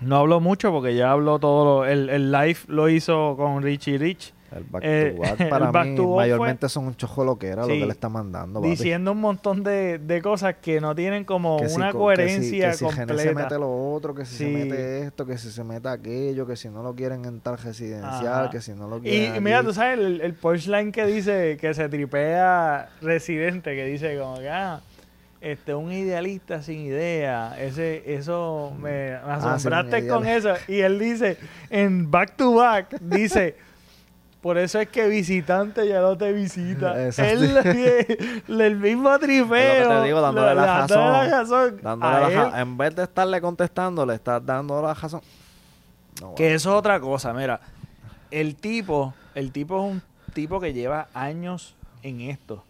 No 0.00 0.16
hablo 0.16 0.40
mucho 0.40 0.72
porque 0.72 0.94
ya 0.94 1.12
habló 1.12 1.38
todo, 1.38 1.84
el, 1.84 2.08
el 2.08 2.32
live 2.32 2.58
lo 2.68 2.88
hizo 2.88 3.36
con 3.36 3.62
Richie 3.62 3.98
Rich. 3.98 4.32
El 4.52 4.64
back 4.64 4.82
to 4.82 4.88
eh, 4.88 5.16
back 5.18 5.48
para 5.50 5.84
mí 5.84 6.00
mayormente 6.00 6.68
son 6.68 6.86
un 6.86 6.96
chojo 6.96 7.38
que 7.38 7.48
era 7.48 7.62
lo 7.62 7.68
que 7.68 7.86
le 7.86 7.92
está 7.92 8.08
mandando. 8.08 8.60
Diciendo 8.60 9.12
un 9.12 9.20
montón 9.20 9.62
de, 9.62 10.20
cosas 10.22 10.56
que 10.56 10.80
no 10.80 10.94
tienen 10.94 11.24
como 11.24 11.56
una 11.56 11.92
coherencia 11.92 12.70
que 12.70 12.76
si, 12.76 12.84
que 12.84 12.92
si 12.92 13.18
se 13.18 13.34
mete 13.34 13.58
lo 13.58 13.92
otro, 13.92 14.14
que 14.14 14.24
si 14.24 14.36
se 14.36 14.48
mete 14.48 15.02
esto, 15.02 15.24
que 15.24 15.38
si 15.38 15.50
se 15.50 15.64
mete 15.64 15.88
aquello, 15.88 16.46
que 16.46 16.56
si 16.56 16.68
no 16.68 16.82
lo 16.82 16.94
quieren 16.94 17.24
en 17.24 17.40
tal 17.40 17.58
residencial, 17.58 18.50
que 18.50 18.60
si 18.60 18.72
no 18.72 18.88
lo 18.88 19.00
quieren. 19.00 19.36
Y, 19.36 19.40
mira, 19.40 19.62
tú 19.62 19.72
sabes 19.72 19.98
el, 19.98 20.20
el 20.20 20.34
punchline 20.34 20.92
que 20.92 21.06
dice 21.06 21.56
que 21.60 21.72
se 21.74 21.88
tripea 21.88 22.90
Residente, 23.00 23.74
que 23.74 23.84
dice 23.84 24.18
como 24.18 24.38
que 24.38 24.48
ah, 24.48 24.80
este, 25.40 25.74
un 25.74 25.92
idealista 25.92 26.62
sin 26.62 26.80
idea. 26.80 27.56
Ese, 27.58 28.14
eso 28.14 28.72
me, 28.78 28.90
me 28.90 29.12
ah, 29.14 29.54
asombraste 29.54 30.06
con 30.06 30.26
eso. 30.26 30.54
Y 30.68 30.80
él 30.80 30.98
dice, 30.98 31.38
en 31.70 32.10
Back 32.10 32.36
to 32.36 32.54
Back, 32.54 33.00
dice. 33.00 33.56
Por 34.40 34.56
eso 34.56 34.80
es 34.80 34.88
que 34.88 35.06
visitante 35.06 35.86
ya 35.86 36.00
no 36.00 36.16
te 36.16 36.32
visita. 36.32 37.08
Él, 37.18 38.40
el 38.48 38.76
mismo 38.76 39.18
tripeo. 39.18 40.00
te 40.00 40.06
digo, 40.06 40.20
dándole 40.20 40.54
la, 40.54 40.86
razón. 40.86 41.80
en 42.56 42.76
vez 42.78 42.96
de 42.96 43.02
estarle 43.02 43.40
contestando, 43.40 44.06
le 44.06 44.14
estás 44.14 44.44
dando 44.44 44.80
la 44.80 44.94
razón. 44.94 45.20
que 46.36 46.54
eso 46.54 46.70
es 46.70 46.76
otra 46.76 46.98
cosa. 47.00 47.34
Mira, 47.34 47.60
el 48.30 48.56
tipo, 48.56 49.12
el 49.34 49.52
tipo 49.52 49.76
es 49.76 49.92
un 49.92 50.02
tipo 50.32 50.58
que 50.58 50.72
lleva 50.72 51.08
años 51.12 51.74
en 52.02 52.22
esto. 52.22 52.64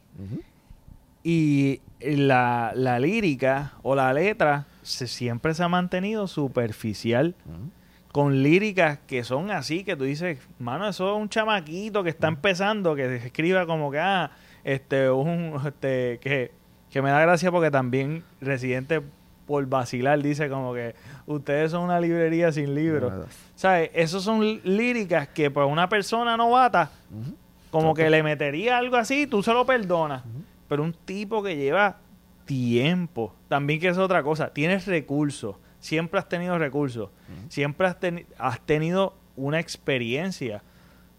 Y 1.23 1.81
la, 2.01 2.73
la, 2.75 2.99
lírica 2.99 3.73
o 3.83 3.95
la 3.95 4.13
letra 4.13 4.67
se, 4.83 5.07
siempre 5.07 5.55
se 5.55 5.63
ha 5.63 5.69
mantenido 5.69 6.27
superficial 6.27 7.35
con 8.13 8.43
líricas 8.43 8.99
que 9.07 9.25
son 9.25 9.51
así, 9.51 9.85
que 9.85 9.97
tú 9.97 10.05
dices, 10.05 10.39
mano, 10.59 10.89
eso 10.89 11.15
es 11.15 11.21
un 11.21 11.29
chamaquito 11.29 12.03
que 12.03 12.11
está 12.11 12.29
empezando, 12.29 12.95
que 12.95 13.17
escriba 13.17 13.67
como 13.67 13.91
que, 13.91 13.99
ah, 13.99 14.33
este, 14.65 15.11
un, 15.11 15.61
este, 15.65 16.19
que 16.21 16.61
que 16.91 17.03
me 17.03 17.11
da 17.11 17.21
gracia 17.21 17.51
porque 17.51 17.71
también 17.71 18.25
Residente 18.41 19.01
por 19.47 19.67
vacilar 19.67 20.23
dice 20.23 20.49
como 20.49 20.75
que 20.75 20.95
ustedes 21.27 21.71
son 21.71 21.85
una 21.85 22.01
librería 22.01 22.53
sin 22.53 22.75
libros. 22.75 23.13
¿Sabes? 23.55 23.91
Esas 23.95 24.23
son 24.23 24.61
líricas 24.63 25.29
que 25.29 25.51
para 25.51 25.67
una 25.67 25.89
persona 25.89 26.37
novata, 26.37 26.91
como 27.71 27.95
que 27.95 28.11
le 28.11 28.23
metería 28.23 28.79
algo 28.79 28.97
así, 28.97 29.27
tú 29.27 29.43
se 29.43 29.53
lo 29.53 29.67
perdonas. 29.67 30.23
Pero 30.69 30.85
un 30.85 30.93
tipo 30.93 31.43
que 31.43 31.57
lleva 31.57 31.97
tiempo, 32.45 33.35
también 33.49 33.81
que 33.81 33.89
es 33.89 33.99
otra 33.99 34.23
cosa, 34.23 34.53
tienes 34.53 34.87
recursos, 34.87 35.57
siempre 35.81 36.21
has 36.21 36.29
tenido 36.29 36.59
recursos, 36.59 37.11
siempre 37.49 37.87
has, 37.87 37.97
has 38.39 38.61
tenido 38.61 39.15
una 39.37 39.59
experiencia 39.59 40.63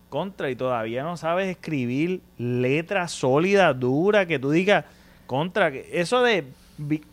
contra 0.10 0.50
y 0.50 0.56
todavía 0.56 1.04
no 1.04 1.18
sabes 1.18 1.50
escribir 1.50 2.22
letras 2.38 3.12
sólidas, 3.12 3.78
duras, 3.80 4.28
que 4.28 4.40
tú 4.40 4.52
digas 4.52 4.86
contra, 5.26 5.70
eso 5.70 6.22
de 6.22 6.46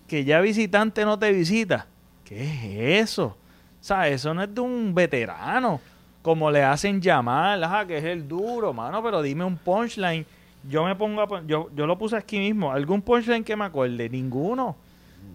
que 0.07 0.25
ya 0.25 0.41
visitante 0.41 1.05
no 1.05 1.19
te 1.19 1.33
visita, 1.33 1.87
¿qué 2.25 2.99
es 2.99 3.11
eso? 3.11 3.37
O 3.81 3.85
sea, 3.85 4.09
eso 4.09 4.35
no 4.35 4.43
es 4.43 4.55
de 4.55 4.61
un 4.61 4.95
veterano, 4.95 5.81
como 6.23 6.51
le 6.51 6.63
hacen 6.63 7.01
llamar, 7.01 7.63
ajá, 7.63 7.87
que 7.87 7.99
es 7.99 8.05
el 8.05 8.27
duro, 8.27 8.73
mano, 8.73 9.03
pero 9.03 9.23
dime 9.23 9.45
un 9.45 9.57
punchline. 9.57 10.27
Yo 10.69 10.85
me 10.85 10.95
pongo 10.97 11.23
a, 11.23 11.43
yo, 11.47 11.71
yo 11.75 11.87
lo 11.87 11.97
puse 11.97 12.17
aquí 12.17 12.39
mismo, 12.39 12.73
algún 12.73 13.01
punchline 13.01 13.45
que 13.45 13.57
me 13.57 13.65
acuerde, 13.65 14.09
ninguno. 14.09 14.77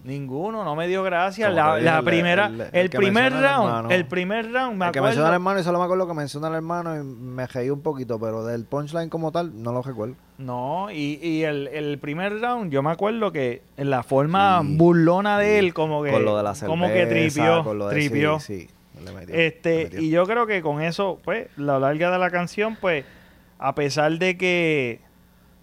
Ninguno, 0.04 0.64
no 0.64 0.76
me 0.76 0.86
dio 0.86 1.02
gracia. 1.02 1.48
La, 1.48 2.02
primera, 2.02 2.52
el, 2.72 2.90
primer 2.90 3.32
round, 3.32 3.90
el, 3.90 4.04
primer 4.04 4.52
round, 4.52 4.76
me 4.76 4.86
el 4.86 4.92
que 4.92 5.00
menciona 5.00 5.28
al 5.28 5.34
hermano, 5.34 5.60
y 5.60 5.62
solo 5.62 5.78
me 5.78 5.84
acuerdo 5.84 6.06
que 6.06 6.12
menciona 6.12 6.48
al 6.48 6.54
hermano 6.54 6.94
y 6.94 7.02
me 7.02 7.46
reí 7.46 7.70
un 7.70 7.80
poquito, 7.80 8.20
pero 8.20 8.44
del 8.44 8.66
punchline 8.66 9.08
como 9.08 9.32
tal, 9.32 9.62
no 9.62 9.72
lo 9.72 9.80
recuerdo. 9.80 10.14
No, 10.36 10.90
y, 10.90 11.18
y 11.22 11.44
el, 11.44 11.68
el 11.68 11.98
primer 11.98 12.38
round, 12.38 12.70
yo 12.70 12.82
me 12.82 12.90
acuerdo 12.90 13.32
que 13.32 13.62
en 13.78 13.88
la 13.88 14.02
forma 14.02 14.60
burlona 14.62 15.38
de 15.38 15.58
él, 15.58 15.72
como 15.72 16.02
que, 16.02 16.10
con 16.10 16.26
lo 16.26 16.36
de 16.36 16.42
la 16.42 16.54
como 16.66 16.86
que 16.88 17.06
tripió, 17.06 17.64
tripió. 17.88 18.40
Sí, 18.40 18.68
este, 19.28 19.88
y 19.98 20.10
yo 20.10 20.26
creo 20.26 20.46
que 20.46 20.60
con 20.60 20.82
eso, 20.82 21.18
pues, 21.24 21.48
la 21.56 21.78
larga 21.78 22.10
de 22.10 22.18
la 22.18 22.30
canción, 22.30 22.76
pues, 22.78 23.06
a 23.58 23.74
pesar 23.74 24.18
de 24.18 24.36
que, 24.36 25.00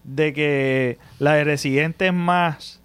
de 0.04 0.34
que 0.34 0.97
la 1.19 1.34
de 1.34 1.43
Residente 1.43 2.08
es 2.08 2.13
más 2.13 2.81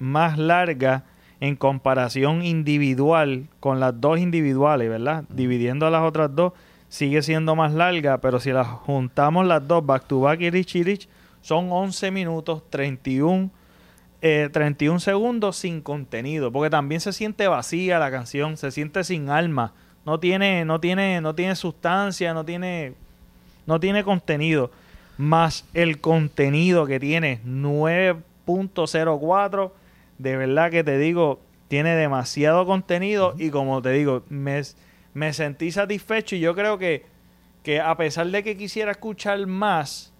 más 0.00 0.38
larga 0.38 1.04
en 1.38 1.54
comparación 1.56 2.44
individual 2.44 3.46
con 3.60 3.78
las 3.80 3.98
dos 4.00 4.18
individuales, 4.18 4.88
¿verdad? 4.88 5.24
Dividiendo 5.28 5.86
a 5.86 5.90
las 5.90 6.02
otras 6.02 6.34
dos, 6.34 6.54
sigue 6.88 7.22
siendo 7.22 7.54
más 7.54 7.72
larga, 7.72 8.18
pero 8.18 8.40
si 8.40 8.50
las 8.50 8.66
juntamos 8.66 9.46
las 9.46 9.64
dos, 9.66 9.86
back 9.86 10.06
to 10.06 10.20
back 10.20 10.40
y 10.40 10.50
rich 10.50 10.76
y 10.76 10.82
rich, 10.82 11.08
son 11.40 11.68
11 11.70 12.10
minutos 12.10 12.62
31, 12.68 13.48
31 14.20 14.96
eh, 14.96 15.00
segundos 15.00 15.56
sin 15.56 15.80
contenido, 15.80 16.52
porque 16.52 16.68
también 16.68 17.00
se 17.00 17.14
siente 17.14 17.48
vacía 17.48 17.98
la 17.98 18.10
canción, 18.10 18.58
se 18.58 18.70
siente 18.70 19.02
sin 19.04 19.30
alma, 19.30 19.72
no 20.04 20.20
tiene, 20.20 20.66
no 20.66 20.78
tiene, 20.80 21.22
no 21.22 21.34
tiene 21.34 21.56
sustancia, 21.56 22.34
no 22.34 22.44
tiene, 22.44 22.92
no 23.66 23.80
tiene 23.80 24.04
contenido, 24.04 24.70
más 25.16 25.64
el 25.72 25.98
contenido 26.00 26.84
que 26.86 27.00
tiene 27.00 27.40
9.04 27.46 29.70
de 30.20 30.36
verdad 30.36 30.70
que 30.70 30.84
te 30.84 30.98
digo, 30.98 31.40
tiene 31.68 31.96
demasiado 31.96 32.66
contenido 32.66 33.34
y 33.38 33.50
como 33.50 33.80
te 33.80 33.90
digo, 33.90 34.22
me, 34.28 34.60
me 35.14 35.32
sentí 35.32 35.72
satisfecho 35.72 36.36
y 36.36 36.40
yo 36.40 36.54
creo 36.54 36.78
que, 36.78 37.06
que 37.62 37.80
a 37.80 37.96
pesar 37.96 38.26
de 38.26 38.42
que 38.42 38.56
quisiera 38.56 38.90
escuchar 38.90 39.46
más, 39.46 40.12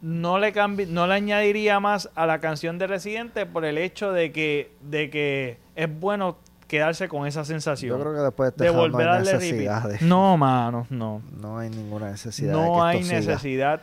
no 0.00 0.38
le, 0.38 0.52
no 0.86 1.06
le 1.06 1.14
añadiría 1.14 1.80
más 1.80 2.08
a 2.14 2.26
la 2.26 2.40
canción 2.40 2.78
de 2.78 2.86
Residente 2.86 3.46
por 3.46 3.64
el 3.64 3.78
hecho 3.78 4.12
de 4.12 4.30
que, 4.30 4.70
de 4.80 5.10
que 5.10 5.58
es 5.74 6.00
bueno 6.00 6.36
quedarse 6.68 7.08
con 7.08 7.26
esa 7.26 7.44
sensación. 7.44 7.98
Yo 7.98 8.00
creo 8.02 8.14
que 8.14 8.20
después 8.20 8.56
de, 8.56 8.66
este 8.66 8.76
volver 8.76 9.08
a 9.08 9.22
darle 9.22 9.98
No, 10.02 10.36
mano, 10.36 10.86
no. 10.88 11.20
No 11.40 11.58
hay 11.58 11.68
ninguna 11.68 12.10
necesidad. 12.10 12.52
No 12.52 12.84
hay 12.84 13.02
necesidad. 13.02 13.80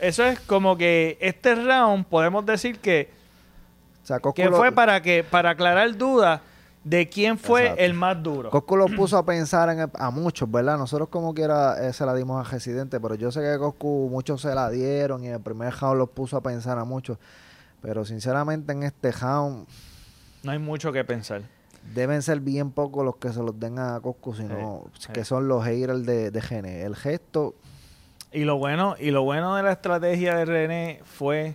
Eso 0.00 0.24
es 0.24 0.40
como 0.40 0.76
que 0.78 1.18
este 1.20 1.56
round 1.56 2.06
podemos 2.06 2.46
decir 2.46 2.78
que 2.78 3.23
que 4.34 4.50
fue 4.50 4.72
para 4.72 5.00
que 5.00 5.24
para 5.24 5.50
aclarar 5.50 5.96
dudas 5.96 6.40
de 6.84 7.08
quién 7.08 7.38
fue 7.38 7.74
el 7.78 7.94
más 7.94 8.22
duro. 8.22 8.50
Coscu 8.50 8.76
lo 8.76 8.86
puso 8.86 9.16
a 9.16 9.24
pensar 9.24 9.70
en 9.70 9.90
a 9.92 10.10
muchos, 10.10 10.50
¿verdad? 10.50 10.76
Nosotros 10.76 11.08
como 11.08 11.34
quiera 11.34 11.86
eh, 11.86 11.92
se 11.92 12.04
la 12.04 12.14
dimos 12.14 12.46
a 12.46 12.48
Residente, 12.48 13.00
pero 13.00 13.14
yo 13.14 13.32
sé 13.32 13.40
que 13.40 13.58
Coscu 13.58 14.08
muchos 14.10 14.42
se 14.42 14.54
la 14.54 14.70
dieron 14.70 15.24
y 15.24 15.28
en 15.28 15.34
el 15.34 15.40
primer 15.40 15.74
round 15.74 15.98
los 15.98 16.10
puso 16.10 16.36
a 16.36 16.42
pensar 16.42 16.78
a 16.78 16.84
muchos. 16.84 17.18
Pero 17.80 18.04
sinceramente 18.04 18.72
en 18.72 18.82
este 18.82 19.12
round... 19.12 19.66
No 20.42 20.52
hay 20.52 20.58
mucho 20.58 20.92
que 20.92 21.04
pensar. 21.04 21.42
Deben 21.94 22.22
ser 22.22 22.40
bien 22.40 22.70
pocos 22.70 23.04
los 23.04 23.16
que 23.16 23.30
se 23.30 23.40
los 23.40 23.58
den 23.58 23.78
a 23.78 24.00
Coscu, 24.00 24.34
sino 24.34 24.84
que 25.12 25.24
son 25.24 25.48
los 25.48 25.64
haters 25.64 26.04
de, 26.04 26.30
de 26.30 26.42
Gene. 26.42 26.82
El 26.82 26.96
gesto... 26.96 27.54
Y 28.32 28.44
lo 28.44 28.56
bueno, 28.56 28.96
y 28.98 29.10
lo 29.12 29.22
bueno 29.22 29.54
de 29.54 29.62
la 29.62 29.72
estrategia 29.72 30.34
de 30.34 30.44
René 30.44 31.00
fue 31.04 31.54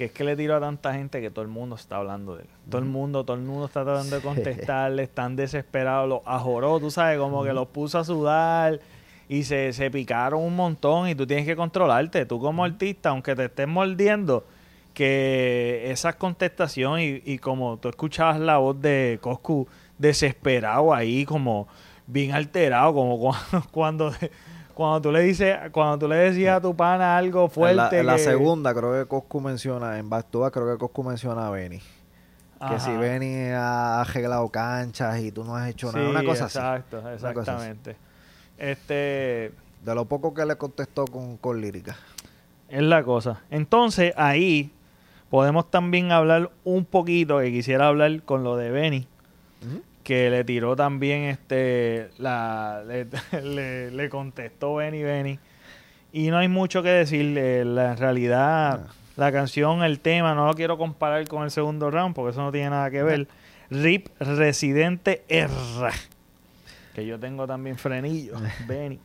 que 0.00 0.06
es 0.06 0.12
que 0.12 0.24
le 0.24 0.34
tiró 0.34 0.56
a 0.56 0.60
tanta 0.60 0.94
gente 0.94 1.20
que 1.20 1.30
todo 1.30 1.42
el 1.42 1.50
mundo 1.50 1.76
está 1.76 1.96
hablando 1.96 2.34
de 2.34 2.44
él. 2.44 2.48
Todo 2.70 2.80
el 2.80 2.86
mundo, 2.86 3.22
todo 3.22 3.36
el 3.36 3.42
mundo 3.42 3.66
está 3.66 3.84
tratando 3.84 4.16
de 4.16 4.22
contestarle, 4.22 5.02
están 5.02 5.36
desesperados, 5.36 6.08
los 6.08 6.20
ajoró, 6.24 6.80
tú 6.80 6.90
sabes, 6.90 7.18
como 7.18 7.44
que 7.44 7.52
los 7.52 7.68
puso 7.68 7.98
a 7.98 8.04
sudar 8.04 8.80
y 9.28 9.42
se, 9.42 9.74
se 9.74 9.90
picaron 9.90 10.42
un 10.42 10.56
montón 10.56 11.06
y 11.06 11.14
tú 11.14 11.26
tienes 11.26 11.44
que 11.44 11.54
controlarte. 11.54 12.24
Tú 12.24 12.40
como 12.40 12.64
artista, 12.64 13.10
aunque 13.10 13.36
te 13.36 13.44
estés 13.44 13.68
mordiendo, 13.68 14.46
que 14.94 15.90
esas 15.90 16.14
contestaciones 16.14 17.20
y, 17.26 17.32
y 17.34 17.38
como 17.38 17.76
tú 17.76 17.90
escuchabas 17.90 18.40
la 18.40 18.56
voz 18.56 18.80
de 18.80 19.18
Coscu 19.20 19.68
desesperado 19.98 20.94
ahí, 20.94 21.26
como 21.26 21.68
bien 22.06 22.32
alterado, 22.32 22.94
como 22.94 23.18
cuando, 23.70 23.70
cuando 23.70 24.14
cuando 24.80 25.02
tú 25.02 25.12
le 25.12 25.20
dices, 25.20 25.58
cuando 25.72 25.98
tú 25.98 26.08
le 26.08 26.16
decías 26.16 26.56
a 26.56 26.60
tu 26.62 26.74
pana 26.74 27.18
algo 27.18 27.50
fuerte. 27.50 27.98
En 27.98 28.06
la, 28.06 28.16
segunda, 28.16 28.72
creo 28.72 28.94
que 28.94 29.06
Coscu 29.06 29.38
menciona, 29.38 29.98
en 29.98 30.08
Bastúa, 30.08 30.50
creo 30.50 30.72
que 30.72 30.78
Coscu 30.78 31.04
menciona 31.04 31.48
a 31.48 31.50
Benny. 31.50 31.82
Que 32.66 32.80
si 32.80 32.90
Benny 32.96 33.50
ha 33.50 34.00
arreglado 34.00 34.48
canchas 34.48 35.20
y 35.20 35.32
tú 35.32 35.44
no 35.44 35.54
has 35.54 35.68
hecho 35.68 35.92
nada, 35.92 36.08
una 36.08 36.24
cosa 36.24 36.44
exacto, 36.44 36.96
así. 36.96 37.08
Exactamente, 37.12 37.94
Este. 38.56 39.52
De 39.84 39.94
lo 39.94 40.06
poco 40.06 40.32
que 40.32 40.46
le 40.46 40.56
contestó 40.56 41.04
con, 41.04 41.36
con 41.36 41.60
lírica. 41.60 41.98
Es 42.70 42.80
la 42.80 43.02
cosa. 43.02 43.42
Entonces, 43.50 44.14
ahí 44.16 44.72
podemos 45.28 45.70
también 45.70 46.10
hablar 46.10 46.52
un 46.64 46.86
poquito, 46.86 47.40
que 47.40 47.52
quisiera 47.52 47.88
hablar 47.88 48.22
con 48.22 48.44
lo 48.44 48.56
de 48.56 48.70
Benny 48.70 49.06
que 50.10 50.28
le 50.28 50.42
tiró 50.42 50.74
también 50.74 51.22
este 51.22 52.10
la 52.18 52.82
le, 53.44 53.92
le, 53.92 54.08
contestó 54.08 54.74
Benny 54.74 55.04
Benny. 55.04 55.38
Y 56.12 56.30
no 56.30 56.38
hay 56.38 56.48
mucho 56.48 56.82
que 56.82 56.88
decir 56.88 57.26
la, 57.64 57.92
en 57.92 57.96
realidad 57.96 58.88
la 59.16 59.30
canción 59.30 59.84
el 59.84 60.00
tema 60.00 60.34
no 60.34 60.46
lo 60.46 60.54
quiero 60.54 60.76
comparar 60.76 61.28
con 61.28 61.44
el 61.44 61.52
segundo 61.52 61.92
round 61.92 62.16
porque 62.16 62.32
eso 62.32 62.42
no 62.42 62.50
tiene 62.50 62.70
nada 62.70 62.90
que 62.90 63.04
ver. 63.04 63.28
Rip 63.70 64.08
Residente 64.18 65.22
R 65.28 65.92
que 66.92 67.06
yo 67.06 67.20
tengo 67.20 67.46
también 67.46 67.78
frenillo 67.78 68.34
Benny. 68.66 68.98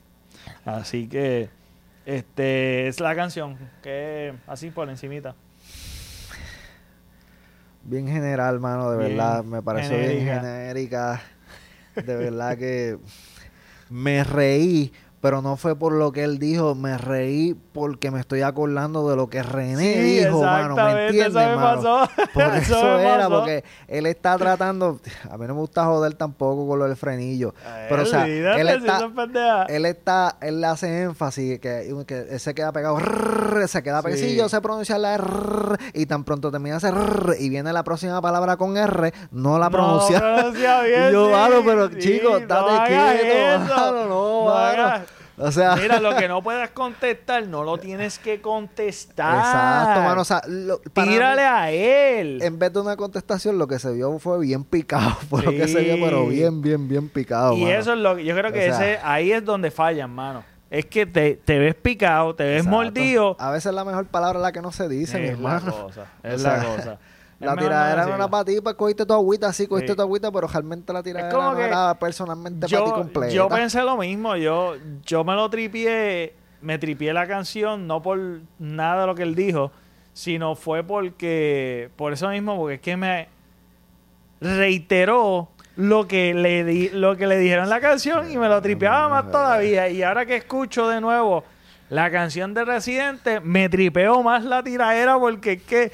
Así 0.65 1.07
que 1.07 1.49
este 2.07 2.87
es 2.87 2.99
la 2.99 3.15
canción 3.15 3.59
que 3.83 4.33
así 4.47 4.71
por 4.71 4.89
encimita 4.89 5.35
bien 7.85 8.07
general, 8.07 8.59
mano, 8.59 8.91
de 8.91 8.97
verdad. 8.97 9.43
Me 9.43 9.61
pareció 9.61 9.97
bien 9.97 10.25
genérica. 10.25 11.21
De 11.95 12.15
verdad 12.15 12.57
que 12.57 12.97
me 13.89 14.23
reí 14.23 14.91
pero 15.25 15.41
no 15.41 15.57
fue 15.57 15.75
por 15.75 15.91
lo 15.91 16.11
que 16.11 16.23
él 16.23 16.37
dijo, 16.37 16.75
me 16.75 16.99
reí 16.99 17.55
porque 17.73 18.11
me 18.11 18.19
estoy 18.19 18.43
acordando 18.43 19.09
de 19.09 19.15
lo 19.15 19.27
que 19.27 19.41
René 19.41 19.99
dijo, 19.99 20.43
mano, 20.43 20.75
¿me 20.75 21.07
entiendes, 21.07 21.33
mano? 21.33 22.07
Por 22.33 22.43
eso, 22.55 22.99
era, 22.99 23.27
porque 23.27 23.63
él 23.87 24.05
está 24.05 24.37
tratando, 24.37 24.99
a 25.27 25.37
mí 25.37 25.47
no 25.47 25.55
me 25.55 25.61
gusta 25.61 25.83
joder 25.85 26.13
tampoco 26.13 26.67
con 26.67 26.77
lo 26.77 26.85
del 26.85 26.95
frenillo, 26.95 27.55
pero 27.89 28.03
o 28.03 28.05
sea, 28.05 28.27
él 28.27 28.69
está, 28.69 29.65
él 29.67 29.85
está, 29.85 30.37
él 30.41 30.63
hace 30.63 31.01
énfasis 31.01 31.59
que, 31.59 31.91
que 32.05 32.27
él 32.29 32.39
se 32.39 32.53
queda 32.53 32.71
pegado, 32.71 32.99
se 33.65 33.81
queda 33.81 34.03
pegado, 34.03 34.21
sí. 34.21 34.35
yo 34.35 34.47
sé 34.47 34.61
pronunciar 34.61 34.99
la 34.99 35.15
R, 35.15 35.25
y 35.95 36.05
tan 36.05 36.23
pronto 36.23 36.51
termina 36.51 36.77
ese 36.77 36.89
R, 36.89 37.35
y 37.39 37.49
viene 37.49 37.73
la 37.73 37.83
próxima 37.83 38.21
palabra 38.21 38.57
con 38.57 38.77
R, 38.77 39.11
no 39.31 39.57
la 39.57 39.71
pronuncia. 39.71 40.19
No 40.19 40.51
bien, 40.51 41.11
yo, 41.11 41.31
mano, 41.31 41.63
pero 41.65 41.89
chicos, 41.89 42.47
date 42.47 42.93
quieto, 42.93 43.59
mano, 43.75 44.05
no, 44.05 44.45
mano. 44.45 45.14
O 45.37 45.51
sea, 45.51 45.75
mira, 45.75 45.99
lo 45.99 46.15
que 46.15 46.27
no 46.29 46.41
puedas 46.41 46.69
contestar, 46.69 47.45
no 47.47 47.63
lo 47.63 47.77
tienes 47.77 48.19
que 48.19 48.41
contestar. 48.41 49.37
Exacto, 49.37 50.01
mano. 50.01 50.21
O 50.21 50.25
sea, 50.25 50.41
tírale 50.93 51.41
a 51.41 51.71
él. 51.71 52.41
En 52.41 52.57
vez 52.57 52.71
de 52.71 52.79
una 52.79 52.95
contestación, 52.95 53.57
lo 53.57 53.67
que 53.67 53.79
se 53.79 53.91
vio 53.91 54.17
fue 54.19 54.39
bien 54.39 54.63
picado. 54.63 55.17
Por 55.29 55.43
lo 55.43 55.51
que 55.51 55.67
se 55.67 55.81
vio, 55.81 55.95
pero 56.03 56.27
bien, 56.27 56.61
bien, 56.61 56.87
bien 56.87 57.09
picado. 57.09 57.55
Y 57.55 57.65
eso 57.65 57.93
es 57.93 57.99
lo 57.99 58.15
que 58.15 58.23
yo 58.23 58.35
creo 58.35 58.51
que 58.51 58.67
ese, 58.67 58.99
ahí 59.03 59.31
es 59.31 59.43
donde 59.43 59.71
fallan, 59.71 60.11
mano. 60.11 60.43
es 60.69 60.85
que 60.85 61.05
te, 61.05 61.39
ves 61.45 61.75
picado, 61.75 62.35
te 62.35 62.43
ves 62.45 62.65
mordido. 62.65 63.35
A 63.39 63.51
veces 63.51 63.73
la 63.73 63.83
mejor 63.83 64.05
palabra 64.07 64.39
es 64.39 64.43
la 64.43 64.51
que 64.51 64.61
no 64.61 64.71
se 64.71 64.87
dice, 64.87 65.31
es 65.31 65.39
La 65.39 65.59
cosa, 65.59 66.05
es 66.23 66.41
la 66.43 66.63
cosa. 66.63 66.97
La 67.39 67.55
tiradera 67.55 68.05
no 68.05 68.15
era 68.15 68.27
para 68.29 68.45
ti, 68.45 68.59
pues 68.61 68.75
cogiste 68.75 69.05
tu 69.05 69.13
agüita, 69.13 69.51
sí, 69.51 69.67
cogiste 69.67 69.95
tu 69.95 70.01
agüita, 70.01 70.31
pero 70.31 70.47
realmente 70.47 70.93
la 70.93 71.03
tiradera 71.03 71.31
no 71.31 71.59
era 71.59 71.93
personalmente 71.99 72.67
para 72.67 72.85
ti 72.85 72.91
completa. 72.91 73.33
Yo 73.33 73.49
pensé 73.49 73.81
lo 73.81 73.97
mismo, 73.97 74.35
yo, 74.37 74.75
yo 75.05 75.23
me 75.23 75.33
lo 75.35 75.49
tripié, 75.49 76.33
me 76.61 76.77
tripié 76.77 77.13
la 77.13 77.27
canción, 77.27 77.87
no 77.87 78.01
por 78.01 78.19
nada 78.57 79.01
de 79.01 79.07
lo 79.07 79.15
que 79.15 79.23
él 79.23 79.35
dijo, 79.35 79.71
sino 80.13 80.55
fue 80.55 80.83
porque, 80.83 81.89
por 81.97 82.13
eso 82.13 82.29
mismo, 82.29 82.57
porque 82.57 82.75
es 82.75 82.81
que 82.81 82.95
me 82.95 83.27
reiteró 84.39 85.49
lo 85.75 86.07
que 86.07 86.33
le 86.33 86.63
di, 86.63 86.89
lo 86.89 87.17
que 87.17 87.27
le 87.27 87.37
dijeron 87.37 87.69
la 87.69 87.81
canción 87.81 88.31
y 88.31 88.37
me 88.37 88.47
lo 88.47 88.61
tripeaba 88.61 89.09
más 89.09 89.29
todavía. 89.29 89.89
Y 89.89 90.03
ahora 90.03 90.25
que 90.25 90.37
escucho 90.37 90.87
de 90.87 91.01
nuevo 91.01 91.43
la 91.89 92.09
canción 92.09 92.53
de 92.53 92.65
Residente, 92.65 93.41
me 93.41 93.69
tripeo 93.69 94.23
más 94.23 94.43
la 94.43 94.63
tiradera 94.63 95.19
porque 95.19 95.53
es 95.53 95.63
que 95.63 95.91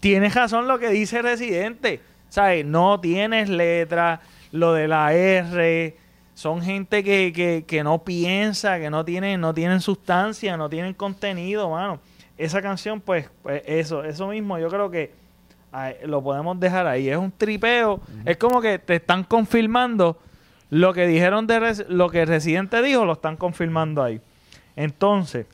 tienes 0.00 0.34
razón 0.34 0.66
lo 0.66 0.78
que 0.78 0.88
dice 0.88 1.22
Residente. 1.22 2.00
¿Sabes? 2.28 2.64
No 2.64 3.00
tienes 3.00 3.48
letra, 3.48 4.20
lo 4.52 4.72
de 4.72 4.88
la 4.88 5.12
R. 5.12 5.96
Son 6.34 6.62
gente 6.62 7.02
que, 7.04 7.32
que, 7.34 7.64
que 7.66 7.82
no 7.82 8.02
piensa, 8.02 8.78
que 8.78 8.88
no 8.88 9.04
tienen, 9.04 9.40
no 9.40 9.52
tienen 9.52 9.80
sustancia, 9.80 10.56
no 10.56 10.68
tienen 10.70 10.94
contenido, 10.94 11.70
mano. 11.70 12.00
Esa 12.38 12.62
canción, 12.62 13.00
pues, 13.00 13.28
pues 13.42 13.62
eso, 13.66 14.04
eso 14.04 14.28
mismo, 14.28 14.58
yo 14.58 14.68
creo 14.68 14.90
que 14.90 15.12
lo 16.04 16.22
podemos 16.22 16.58
dejar 16.58 16.86
ahí. 16.86 17.08
Es 17.08 17.16
un 17.16 17.32
tripeo. 17.32 18.00
Es 18.24 18.36
como 18.36 18.60
que 18.60 18.78
te 18.78 18.96
están 18.96 19.24
confirmando 19.24 20.18
lo 20.70 20.94
que 20.94 21.06
dijeron 21.06 21.46
de 21.46 21.84
lo 21.88 22.08
que 22.10 22.22
el 22.22 22.28
residente 22.28 22.80
dijo, 22.82 23.04
lo 23.04 23.14
están 23.14 23.36
confirmando 23.36 24.02
ahí. 24.02 24.20
Entonces, 24.76 25.46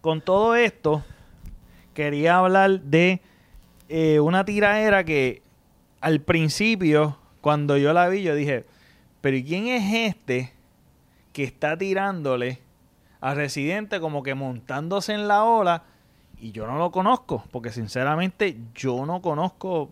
con 0.00 0.20
todo 0.20 0.54
esto, 0.54 1.04
quería 2.00 2.38
hablar 2.38 2.80
de 2.80 3.20
eh, 3.90 4.20
una 4.20 4.46
tiraera 4.46 5.04
que 5.04 5.42
al 6.00 6.22
principio, 6.22 7.18
cuando 7.42 7.76
yo 7.76 7.92
la 7.92 8.08
vi, 8.08 8.22
yo 8.22 8.34
dije, 8.34 8.64
pero 9.20 9.36
¿quién 9.46 9.66
es 9.66 10.14
este 10.14 10.50
que 11.34 11.44
está 11.44 11.76
tirándole 11.76 12.58
a 13.20 13.34
Residente 13.34 14.00
como 14.00 14.22
que 14.22 14.34
montándose 14.34 15.12
en 15.12 15.28
la 15.28 15.44
ola 15.44 15.82
y 16.40 16.52
yo 16.52 16.66
no 16.66 16.78
lo 16.78 16.90
conozco, 16.90 17.44
porque 17.50 17.70
sinceramente 17.70 18.56
yo 18.74 19.04
no 19.04 19.20
conozco 19.20 19.90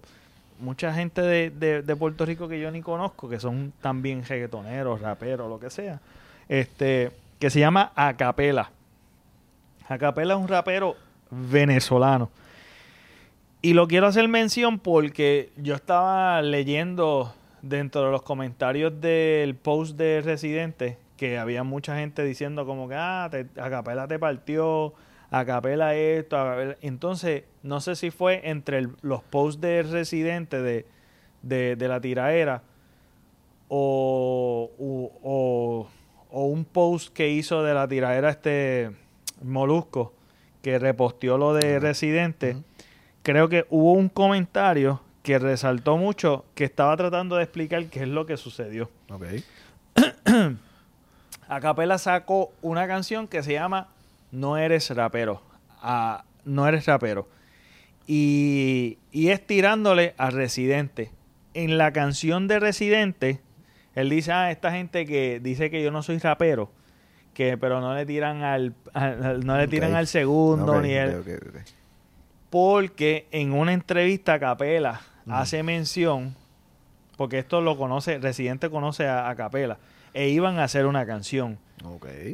mucha 0.60 0.94
gente 0.94 1.20
de, 1.20 1.96
Puerto 1.96 2.24
Rico 2.24 2.48
que 2.48 2.58
yo 2.58 2.70
ni 2.70 2.80
conozco, 2.80 3.28
que 3.28 3.38
son 3.38 3.74
también 3.82 4.24
reggaetoneros, 4.24 5.02
raperos, 5.02 5.50
lo 5.50 5.60
que 5.60 5.68
sea, 5.68 6.00
este, 6.48 7.12
que 7.38 7.50
se 7.50 7.60
llama 7.60 7.92
Acapela. 7.94 8.70
Acapela 9.90 10.32
es 10.32 10.40
un 10.40 10.48
rapero 10.48 10.96
venezolano. 11.30 12.30
Y 13.60 13.74
lo 13.74 13.88
quiero 13.88 14.06
hacer 14.06 14.28
mención 14.28 14.78
porque 14.78 15.50
yo 15.56 15.74
estaba 15.74 16.40
leyendo 16.42 17.34
dentro 17.62 18.04
de 18.04 18.10
los 18.12 18.22
comentarios 18.22 19.00
del 19.00 19.56
post 19.56 19.96
de 19.96 20.20
Residente 20.20 20.98
que 21.18 21.36
había 21.36 21.64
mucha 21.64 21.96
gente 21.96 22.24
diciendo 22.24 22.64
como 22.64 22.88
que, 22.88 22.94
ah, 22.94 23.28
Acapela 23.60 24.06
te 24.06 24.18
partió, 24.18 24.94
Acapela 25.30 25.94
esto, 25.94 26.38
entonces 26.80 27.42
no 27.62 27.80
sé 27.80 27.96
si 27.96 28.10
fue 28.10 28.48
entre 28.48 28.86
los 29.02 29.22
posts 29.24 29.60
de 29.60 29.82
Residente 29.82 30.62
de, 30.62 30.86
de, 31.42 31.88
la 31.88 32.00
tiraera 32.00 32.62
o, 33.68 34.70
o, 34.78 35.88
un 36.30 36.64
post 36.64 37.12
que 37.12 37.28
hizo 37.28 37.62
de 37.62 37.74
la 37.74 37.88
tiraera 37.88 38.30
este 38.30 38.92
Molusco 39.42 40.14
que 40.62 40.78
reposteó 40.78 41.38
lo 41.38 41.54
de 41.54 41.78
Residente. 41.78 42.56
Creo 43.22 43.48
que 43.48 43.66
hubo 43.70 43.92
un 43.92 44.08
comentario 44.08 45.00
que 45.22 45.38
resaltó 45.38 45.96
mucho 45.96 46.44
que 46.54 46.64
estaba 46.64 46.96
tratando 46.96 47.36
de 47.36 47.42
explicar 47.42 47.86
qué 47.86 48.00
es 48.00 48.08
lo 48.08 48.26
que 48.26 48.36
sucedió. 48.36 48.90
Okay. 49.10 49.44
Acapela 51.48 51.98
sacó 51.98 52.52
una 52.62 52.86
canción 52.86 53.28
que 53.28 53.42
se 53.42 53.52
llama 53.52 53.88
no 54.30 54.56
eres 54.56 54.90
rapero. 54.94 55.42
no 56.44 56.68
eres 56.68 56.86
rapero. 56.86 57.28
Y, 58.06 58.98
y 59.12 59.28
es 59.28 59.46
tirándole 59.46 60.14
a 60.18 60.30
Residente. 60.30 61.10
En 61.54 61.76
la 61.76 61.92
canción 61.92 62.48
de 62.48 62.60
Residente, 62.60 63.40
él 63.94 64.10
dice, 64.10 64.32
ah, 64.32 64.50
esta 64.50 64.70
gente 64.70 65.06
que 65.06 65.40
dice 65.40 65.70
que 65.70 65.82
yo 65.82 65.90
no 65.90 66.02
soy 66.02 66.18
rapero, 66.18 66.70
que 67.38 67.56
pero 67.56 67.80
no 67.80 67.94
le 67.94 68.04
tiran 68.04 68.42
al, 68.42 68.74
no 69.44 69.56
le 69.56 69.68
tiran 69.68 69.94
al 69.94 70.08
segundo 70.08 70.82
ni 70.82 70.90
él. 70.90 71.22
porque 72.50 73.28
en 73.30 73.52
una 73.52 73.72
entrevista 73.74 74.40
Capela 74.40 75.02
hace 75.28 75.62
mención, 75.62 76.34
porque 77.16 77.38
esto 77.38 77.60
lo 77.60 77.78
conoce, 77.78 78.18
Residente 78.18 78.70
conoce 78.70 79.06
a, 79.06 79.28
a 79.28 79.36
Capela, 79.36 79.78
e 80.14 80.30
iban 80.30 80.58
a 80.58 80.64
hacer 80.64 80.84
una 80.84 81.06
canción. 81.06 81.58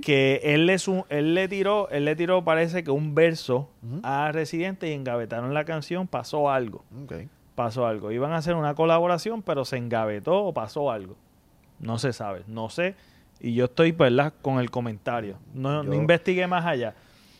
Que 0.01 0.41
él 0.43 0.65
le, 0.65 0.77
él 1.11 1.35
le 1.35 1.49
tiró, 1.49 1.91
él 1.91 2.07
le 2.07 2.17
tiró, 2.17 2.43
parece 2.43 2.83
que 2.83 2.91
un 2.91 3.15
verso 3.15 3.69
a 4.05 4.33
Residente 4.33 4.89
y 4.89 4.93
engavetaron 4.95 5.53
la 5.53 5.67
canción, 5.67 6.09
pasó 6.09 6.51
algo. 6.51 6.83
Pasó 7.55 7.87
algo. 7.87 8.11
Iban 8.11 8.33
a 8.33 8.37
hacer 8.39 8.55
una 8.55 8.75
colaboración, 8.75 9.43
pero 9.43 9.67
se 9.67 9.77
engavetó 9.77 10.45
o 10.45 10.55
pasó 10.55 10.91
algo. 10.91 11.15
No 11.79 11.99
se 11.99 12.15
sabe, 12.15 12.43
no 12.47 12.71
sé. 12.71 12.95
Y 13.41 13.55
yo 13.55 13.67
estoy, 13.67 13.93
¿verdad? 13.93 14.33
Con 14.43 14.59
el 14.59 14.71
comentario. 14.71 15.37
No, 15.53 15.83
investigué 15.93 16.47
más 16.47 16.65
allá. 16.65 16.95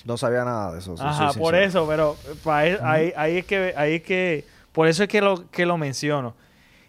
No 0.05 0.19
sabía 0.19 0.45
nada 0.45 0.73
de 0.73 0.81
eso. 0.81 0.95
Ajá, 0.99 1.33
por 1.33 1.55
eso, 1.55 1.87
pero 1.89 2.17
ahí, 2.45 3.13
ahí, 3.17 3.39
es 3.39 3.47
que, 3.47 3.73
ahí 3.77 3.95
es 3.95 4.03
que, 4.03 4.45
por 4.73 4.87
eso 4.87 5.03
es 5.03 5.09
que 5.09 5.21
lo, 5.21 5.51
que 5.51 5.65
lo 5.65 5.79
menciono. 5.79 6.35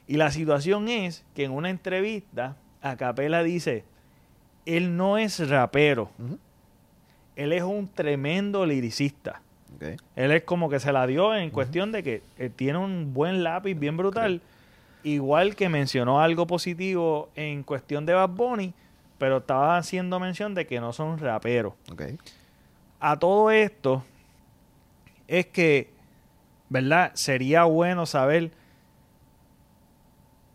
Y 0.08 0.18
la 0.18 0.32
situación 0.32 0.90
es 0.90 1.24
que 1.34 1.46
en 1.46 1.52
una 1.52 1.70
entrevista, 1.70 2.58
Acapela 2.82 3.42
dice, 3.42 3.86
él 4.66 4.98
no 4.98 5.18
es 5.18 5.48
rapero. 5.50 6.10
Él 7.36 7.54
es 7.54 7.64
un 7.64 7.88
tremendo 7.88 8.66
liricista. 8.66 9.42
Él 10.16 10.32
es 10.32 10.44
como 10.44 10.70
que 10.70 10.80
se 10.80 10.92
la 10.92 11.06
dio 11.06 11.36
en 11.36 11.50
cuestión 11.50 11.92
de 11.92 12.04
que 12.04 12.22
tiene 12.56 12.78
un 12.78 13.14
buen 13.14 13.44
lápiz 13.44 13.76
bien 13.76 13.98
brutal. 13.98 14.42
Igual 15.04 15.56
que 15.56 15.70
mencionó 15.70 16.20
algo 16.22 16.48
positivo 16.48 17.30
en 17.36 17.64
cuestión 17.64 18.06
de 18.06 18.14
Bad 18.14 18.30
Bunny, 18.30 18.74
pero 19.18 19.38
estaba 19.38 19.78
haciendo 19.78 20.20
mención 20.20 20.54
de 20.56 20.66
que 20.66 20.80
no 20.80 20.94
son 20.94 21.18
raperos. 21.18 21.74
A 23.00 23.20
todo 23.20 23.52
esto 23.52 24.04
es 25.28 25.46
que, 25.48 25.92
¿verdad? 26.70 27.12
Sería 27.14 27.64
bueno 27.64 28.06
saber 28.06 28.52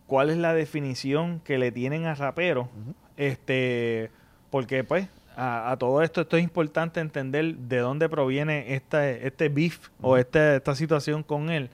cuál 0.07 0.31
es 0.31 0.37
la 0.37 0.55
definición 0.55 1.41
que 1.41 1.59
le 1.59 1.73
tienen 1.73 2.07
a 2.07 2.15
rapero. 2.15 2.69
Este, 3.17 4.11
porque 4.51 4.83
pues 4.85 5.09
a, 5.37 5.77
todo 5.79 6.03
esto 6.03 6.21
esto 6.21 6.37
es 6.37 6.43
importante 6.43 7.01
entender 7.01 7.55
de 7.55 7.79
dónde 7.79 8.09
proviene 8.09 8.75
esta, 8.75 9.09
este 9.09 9.49
beef 9.49 9.89
o 10.01 10.17
esta, 10.17 10.57
esta 10.57 10.75
situación 10.75 11.23
con 11.23 11.51
él. 11.51 11.71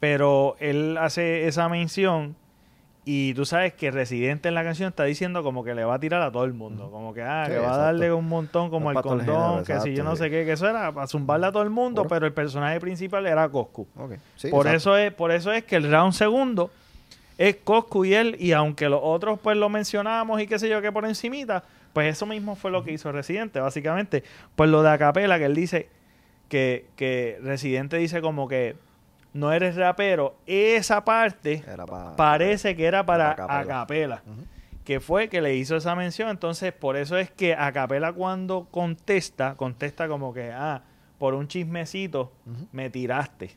Pero 0.00 0.56
él 0.58 0.98
hace 0.98 1.46
esa 1.46 1.68
mención 1.68 2.36
y 3.04 3.34
tú 3.34 3.44
sabes 3.44 3.72
que 3.72 3.90
Residente 3.90 4.48
en 4.48 4.54
la 4.54 4.62
canción 4.62 4.88
está 4.88 5.02
diciendo 5.04 5.42
como 5.42 5.64
que 5.64 5.74
le 5.74 5.84
va 5.84 5.94
a 5.94 5.98
tirar 5.98 6.22
a 6.22 6.30
todo 6.30 6.44
el 6.44 6.52
mundo. 6.52 6.88
Como 6.90 7.12
que, 7.12 7.22
ah, 7.22 7.46
que 7.48 7.58
va 7.58 7.74
a 7.74 7.76
darle 7.76 8.12
un 8.12 8.28
montón 8.28 8.70
como 8.70 8.92
el 8.92 9.00
condón, 9.00 9.64
que 9.64 9.80
si 9.80 9.92
yo 9.94 10.04
no 10.04 10.14
sé 10.14 10.30
qué, 10.30 10.44
que 10.44 10.52
eso 10.52 10.68
era 10.68 10.92
para 10.92 11.08
zumbarle 11.08 11.46
a 11.46 11.52
todo 11.52 11.64
el 11.64 11.70
mundo, 11.70 12.06
pero 12.08 12.26
el 12.26 12.32
personaje 12.32 12.78
principal 12.78 13.26
era 13.26 13.48
Coscu. 13.48 13.88
por, 14.50 14.68
eso 14.68 14.96
es, 14.96 15.12
por 15.12 15.32
eso 15.32 15.52
es 15.52 15.64
que 15.64 15.76
el 15.76 15.90
round 15.90 16.12
segundo 16.12 16.70
es 17.38 17.56
Coscu 17.56 18.04
y 18.04 18.14
él, 18.14 18.36
y 18.38 18.52
aunque 18.52 18.88
los 18.88 19.00
otros 19.02 19.40
pues 19.40 19.56
lo 19.56 19.68
mencionamos 19.68 20.40
y 20.40 20.46
qué 20.46 20.60
sé 20.60 20.68
yo 20.68 20.80
que 20.80 20.92
por 20.92 21.04
encimita, 21.04 21.64
pues 21.92 22.08
eso 22.14 22.24
mismo 22.24 22.54
fue 22.54 22.70
lo 22.70 22.84
que 22.84 22.92
hizo 22.92 23.10
Residente, 23.10 23.58
básicamente. 23.58 24.22
Pues 24.54 24.70
lo 24.70 24.82
de 24.82 24.90
Acapela, 24.90 25.38
que 25.38 25.46
él 25.46 25.56
dice 25.56 25.88
que, 26.48 26.86
que 26.94 27.40
Residente 27.42 27.96
dice 27.96 28.20
como 28.20 28.46
que 28.46 28.76
no 29.32 29.52
eres 29.52 29.76
rapero, 29.76 30.36
esa 30.46 31.04
parte 31.04 31.64
parece 32.16 32.76
que 32.76 32.84
era 32.84 33.04
para 33.04 33.30
Acapela. 33.30 34.22
Que 34.84 34.98
fue 34.98 35.28
que 35.28 35.40
le 35.40 35.54
hizo 35.54 35.76
esa 35.76 35.94
mención, 35.94 36.28
entonces 36.28 36.72
por 36.72 36.96
eso 36.96 37.16
es 37.16 37.30
que 37.30 37.54
Acapela 37.54 38.12
cuando 38.12 38.66
contesta, 38.70 39.54
contesta 39.54 40.08
como 40.08 40.34
que, 40.34 40.50
ah, 40.52 40.82
por 41.18 41.34
un 41.34 41.46
chismecito 41.46 42.32
me 42.72 42.90
tiraste. 42.90 43.52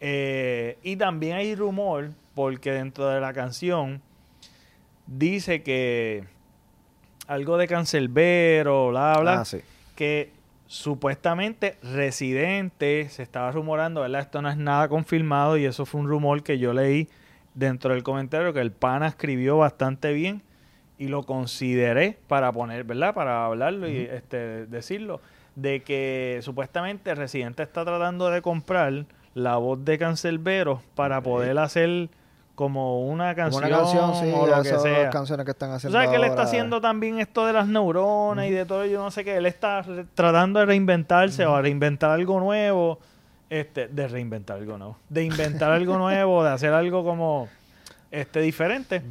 Eh, 0.00 0.78
y 0.82 0.96
también 0.96 1.36
hay 1.36 1.54
rumor 1.54 2.10
porque 2.34 2.72
dentro 2.72 3.08
de 3.08 3.20
la 3.20 3.32
canción 3.32 4.02
dice 5.06 5.62
que 5.62 6.24
algo 7.26 7.56
de 7.56 7.66
cancelbero, 7.66 8.88
bla, 8.88 9.18
bla, 9.20 9.40
ah, 9.40 9.56
que 9.94 10.32
supuestamente 10.66 11.76
Residente 11.82 13.08
se 13.08 13.22
estaba 13.22 13.50
rumorando, 13.52 14.00
¿verdad? 14.02 14.22
Esto 14.22 14.42
no 14.42 14.50
es 14.50 14.56
nada 14.56 14.88
confirmado 14.88 15.56
y 15.56 15.64
eso 15.64 15.86
fue 15.86 16.00
un 16.00 16.08
rumor 16.08 16.42
que 16.42 16.58
yo 16.58 16.72
leí 16.72 17.08
dentro 17.54 17.94
del 17.94 18.02
comentario 18.02 18.52
que 18.52 18.60
el 18.60 18.72
pana 18.72 19.06
escribió 19.08 19.58
bastante 19.58 20.12
bien 20.12 20.42
y 20.98 21.08
lo 21.08 21.24
consideré 21.24 22.18
para 22.26 22.52
poner, 22.52 22.84
¿verdad? 22.84 23.14
Para 23.14 23.46
hablarlo 23.46 23.88
y 23.88 23.98
este, 23.98 24.66
decirlo, 24.66 25.20
de 25.54 25.82
que 25.82 26.40
supuestamente 26.42 27.14
Residente 27.14 27.62
está 27.62 27.84
tratando 27.84 28.30
de 28.30 28.42
comprar 28.42 29.06
la 29.34 29.56
voz 29.56 29.84
de 29.84 29.98
Cancelbero 29.98 30.82
para 30.94 31.20
poder 31.22 31.58
hacer 31.58 32.08
como 32.56 33.06
una 33.06 33.34
canción, 33.34 33.64
una 33.64 33.76
canción 33.76 34.14
sí, 34.16 34.32
o 34.34 34.46
lo 34.46 34.62
que 34.62 34.78
sea. 34.78 35.10
canciones 35.10 35.44
que 35.44 35.52
están 35.52 35.70
haciendo. 35.72 35.96
O 35.96 36.00
sea, 36.00 36.10
que 36.10 36.16
él 36.16 36.24
está 36.24 36.42
haciendo 36.42 36.80
también 36.80 37.20
esto 37.20 37.46
de 37.46 37.52
las 37.52 37.68
neuronas 37.68 38.46
y 38.46 38.50
de 38.50 38.64
todo, 38.64 38.86
yo 38.86 39.00
no 39.02 39.10
sé 39.10 39.24
qué. 39.24 39.36
Él 39.36 39.46
está 39.46 39.84
tratando 40.14 40.58
de 40.58 40.66
reinventarse 40.66 41.44
o 41.44 41.54
a 41.54 41.62
reinventar 41.62 42.10
algo 42.10 42.40
nuevo. 42.40 42.98
Este, 43.50 43.86
de 43.88 44.08
reinventar 44.08 44.56
algo 44.56 44.78
nuevo. 44.78 44.96
De 45.08 45.22
inventar 45.22 45.70
algo 45.70 45.98
nuevo, 45.98 46.42
de 46.42 46.50
hacer 46.50 46.72
algo 46.72 47.04
como 47.04 47.46
este 48.10 48.40
diferente. 48.40 49.02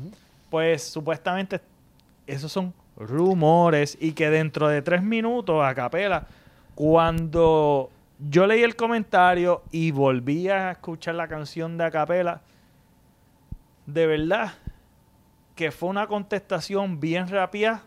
Pues 0.50 0.84
supuestamente 0.84 1.62
esos 2.26 2.52
son 2.52 2.74
rumores 2.98 3.96
y 4.02 4.14
que 4.14 4.32
dentro 4.32 4.68
de 4.68 4.82
tres 4.82 5.04
minutos 5.04 5.64
a 5.64 5.76
capela, 5.76 6.26
cuando 6.74 7.92
yo 8.18 8.48
leí 8.48 8.64
el 8.64 8.76
comentario 8.76 9.62
y 9.72 9.92
volví 9.92 10.50
a 10.50 10.72
escuchar 10.72 11.16
la 11.16 11.28
canción 11.28 11.78
de 11.78 11.86
Acapela, 11.86 12.42
de 13.86 14.08
verdad 14.08 14.54
que 15.56 15.72
fue 15.72 15.90
una 15.90 16.08
contestación 16.08 17.00
bien 17.00 17.28
rápida 17.28 17.84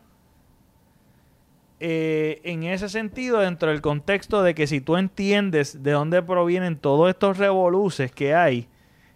eh, 1.81 2.41
en 2.43 2.65
ese 2.65 2.89
sentido, 2.89 3.39
dentro 3.39 3.71
del 3.71 3.81
contexto 3.81 4.43
de 4.43 4.55
que 4.55 4.67
si 4.67 4.81
tú 4.81 4.97
entiendes 4.97 5.83
de 5.83 5.93
dónde 5.93 6.23
provienen 6.23 6.77
todos 6.77 7.09
estos 7.09 7.39
revoluces 7.39 8.11
que 8.11 8.35
hay 8.35 8.67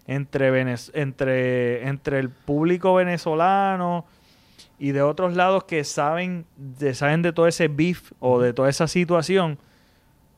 entre, 0.07 0.75
entre, 0.93 1.87
entre 1.87 2.19
el 2.19 2.29
público 2.29 2.93
venezolano 2.93 4.05
y 4.79 4.91
de 4.91 5.01
otros 5.01 5.35
lados 5.35 5.65
que 5.65 5.83
saben 5.83 6.45
de, 6.55 6.93
saben 6.93 7.21
de 7.21 7.33
todo 7.33 7.47
ese 7.47 7.67
beef 7.67 8.13
o 8.19 8.39
de 8.39 8.53
toda 8.53 8.69
esa 8.69 8.87
situación, 8.87 9.57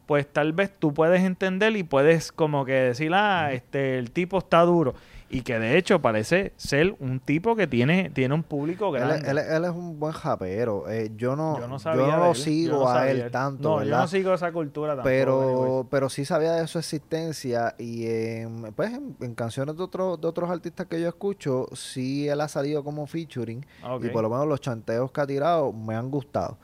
pues 0.07 0.31
tal 0.31 0.53
vez 0.53 0.71
tú 0.77 0.93
puedes 0.93 1.21
entender 1.21 1.75
y 1.75 1.83
puedes 1.83 2.31
como 2.31 2.65
que 2.65 2.73
decir, 2.73 3.11
ah, 3.13 3.51
este, 3.53 3.99
el 3.99 4.11
tipo 4.11 4.39
está 4.39 4.61
duro. 4.61 4.95
Y 5.35 5.41
que 5.41 5.59
de 5.59 5.77
hecho 5.77 6.01
parece 6.01 6.53
ser 6.55 6.95
un 6.99 7.19
tipo 7.19 7.57
que 7.57 7.67
tiene, 7.67 8.09
tiene 8.11 8.33
un 8.33 8.43
público 8.43 8.89
grande. 8.89 9.29
Él, 9.29 9.37
es 9.37 9.71
un 9.71 9.99
buen 9.99 10.13
japero. 10.13 10.89
Eh, 10.89 11.11
yo 11.17 11.35
no, 11.35 11.59
yo 11.59 11.67
no, 11.67 12.27
lo 12.27 12.33
sigo 12.33 12.87
a 12.87 13.11
él 13.11 13.29
tanto. 13.31 13.79
No, 13.79 13.83
yo 13.83 13.97
no 13.97 14.07
sigo 14.07 14.33
esa 14.33 14.53
cultura 14.53 14.95
tampoco. 14.95 15.09
Pero, 15.09 15.87
pero 15.91 16.09
sí 16.09 16.23
sabía 16.23 16.53
de 16.53 16.67
su 16.67 16.79
existencia. 16.79 17.75
Y 17.77 18.07
en, 18.07 18.73
pues 18.75 18.93
en, 18.93 19.35
canciones 19.35 19.75
de, 19.75 19.83
otros 19.83 20.21
de 20.21 20.27
otros 20.27 20.49
artistas 20.49 20.87
que 20.87 21.01
yo 21.01 21.09
escucho, 21.09 21.67
sí 21.73 22.29
él 22.29 22.39
ha 22.39 22.47
salido 22.47 22.85
como 22.85 23.05
featuring. 23.05 23.65
Y 24.01 24.07
por 24.09 24.23
lo 24.23 24.29
menos 24.29 24.47
los 24.47 24.61
chanteos 24.61 25.11
que 25.11 25.19
ha 25.19 25.27
tirado 25.27 25.73
me 25.73 25.95
han 25.95 26.09
gustado. 26.09 26.57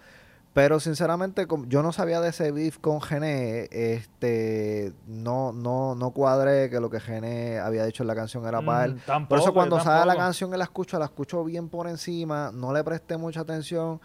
Pero 0.54 0.82
sinceramente, 0.82 1.48
yo 1.68 1.82
no 1.82 1.94
sabía 1.94 2.20
de 2.20 2.30
ese 2.30 2.52
beef 2.52 2.78
con 2.80 3.02
Gené. 3.02 3.70
Este, 3.72 4.92
no, 5.08 5.54
no, 5.54 5.96
no 5.96 6.12
cuadré 6.12 6.70
que 6.70 6.82
lo 6.82 6.90
que 6.90 7.00
Gené 7.00 7.60
había 7.60 7.86
dicho 7.86 8.04
en 8.04 8.08
la 8.08 8.16
canción 8.16 8.46
era 8.46 8.62
para 8.62 8.86
él. 8.86 8.96
Mm, 8.96 9.28
por 9.28 9.40
eso 9.40 9.54
cuando 9.54 9.80
sale 9.80 10.06
la 10.06 10.18
canción, 10.18 10.52
él 10.52 10.60
la 10.60 10.66
escucho, 10.66 11.00
la 11.00 11.06
escucho 11.06 11.44
bien 11.46 11.70
por 11.70 11.88
encima, 11.88 12.52
no 12.54 12.74
le 12.74 12.84
presté 12.84 13.16
mucha 13.16 13.42
atención 13.42 14.02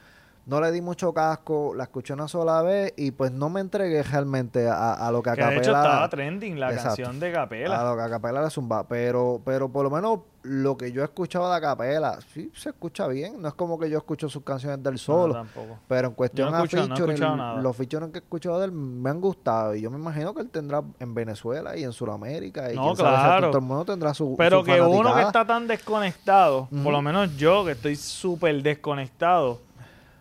no 0.46 0.60
le 0.60 0.70
di 0.70 0.80
mucho 0.80 1.12
casco, 1.12 1.74
la 1.74 1.84
escuché 1.84 2.14
una 2.14 2.28
sola 2.28 2.62
vez 2.62 2.94
y 2.96 3.10
pues 3.10 3.32
no 3.32 3.50
me 3.50 3.60
entregué 3.60 4.02
realmente 4.04 4.68
a, 4.68 5.08
lo 5.12 5.20
que, 5.20 5.32
que 5.32 5.44
De 5.44 5.56
hecho 5.56 5.72
estaba 5.72 6.08
trending 6.08 6.58
la 6.58 6.74
canción 6.74 7.18
de 7.18 7.32
Capela. 7.32 7.80
A 7.80 7.90
lo 7.90 7.96
que 7.96 8.02
a 8.02 8.08
Capela 8.08 8.42
le 8.42 8.50
zumba. 8.50 8.86
Pero, 8.86 9.40
pero 9.44 9.68
por 9.68 9.82
lo 9.82 9.90
menos 9.90 10.20
lo 10.46 10.76
que 10.76 10.92
yo 10.92 11.02
he 11.02 11.04
escuchado 11.04 11.52
de 11.52 11.60
Capela, 11.60 12.18
sí 12.32 12.50
se 12.54 12.70
escucha 12.70 13.08
bien. 13.08 13.40
No 13.42 13.48
es 13.48 13.54
como 13.54 13.78
que 13.78 13.90
yo 13.90 13.98
escucho 13.98 14.28
sus 14.28 14.42
canciones 14.44 14.82
del 14.82 14.98
solo. 14.98 15.34
tampoco. 15.34 15.78
Pero 15.88 16.08
en 16.08 16.14
cuestión 16.14 16.54
a 16.54 16.66
featuring, 16.66 17.62
los 17.62 17.76
featuring 17.76 18.12
que 18.12 18.18
he 18.18 18.22
escuchado 18.22 18.60
de 18.60 18.66
él 18.66 18.72
me 18.72 19.10
han 19.10 19.20
gustado. 19.20 19.74
Y 19.74 19.82
yo 19.82 19.90
me 19.90 19.98
imagino 19.98 20.34
que 20.34 20.42
él 20.42 20.50
tendrá 20.50 20.82
en 21.00 21.14
Venezuela 21.14 21.76
y 21.76 21.84
en 21.84 21.92
Sudamérica. 21.92 22.72
Y 22.72 22.76
no, 22.76 22.94
claro. 22.94 23.48
todo 23.48 23.58
el 23.58 23.64
mundo 23.64 23.84
tendrá 23.84 24.14
su. 24.14 24.36
Pero 24.38 24.62
que 24.62 24.80
uno 24.80 25.14
que 25.14 25.22
está 25.22 25.44
tan 25.44 25.66
desconectado, 25.66 26.68
por 26.82 26.92
lo 26.92 27.02
menos 27.02 27.36
yo 27.36 27.64
que 27.64 27.72
estoy 27.72 27.96
súper 27.96 28.62
desconectado 28.62 29.60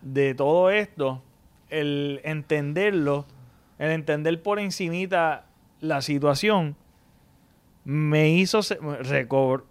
de 0.01 0.33
todo 0.33 0.69
esto, 0.69 1.21
el 1.69 2.21
entenderlo, 2.23 3.25
el 3.77 3.91
entender 3.91 4.41
por 4.41 4.59
encimita 4.59 5.45
la 5.81 6.01
situación, 6.01 6.75
me 7.85 8.29
hizo 8.29 8.61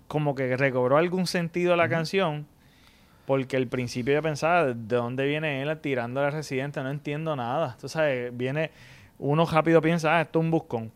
como 0.06 0.34
que 0.36 0.56
recobró 0.56 0.96
algún 0.96 1.26
sentido 1.26 1.74
la 1.74 1.88
canción, 1.88 2.46
porque 3.26 3.56
al 3.56 3.66
principio 3.66 4.14
yo 4.14 4.22
pensaba, 4.22 4.66
¿de 4.66 4.74
dónde 4.74 5.26
viene 5.26 5.60
él 5.62 5.78
tirando 5.80 6.20
a 6.20 6.24
la 6.24 6.30
residente? 6.30 6.80
No 6.82 6.90
entiendo 6.90 7.34
nada. 7.34 7.72
Entonces, 7.74 8.36
viene, 8.36 8.70
uno 9.18 9.44
rápido 9.46 9.80
piensa, 9.82 10.16
ah, 10.16 10.20
esto 10.22 10.38
es 10.38 10.44
un 10.44 10.50
buscón. 10.52 10.92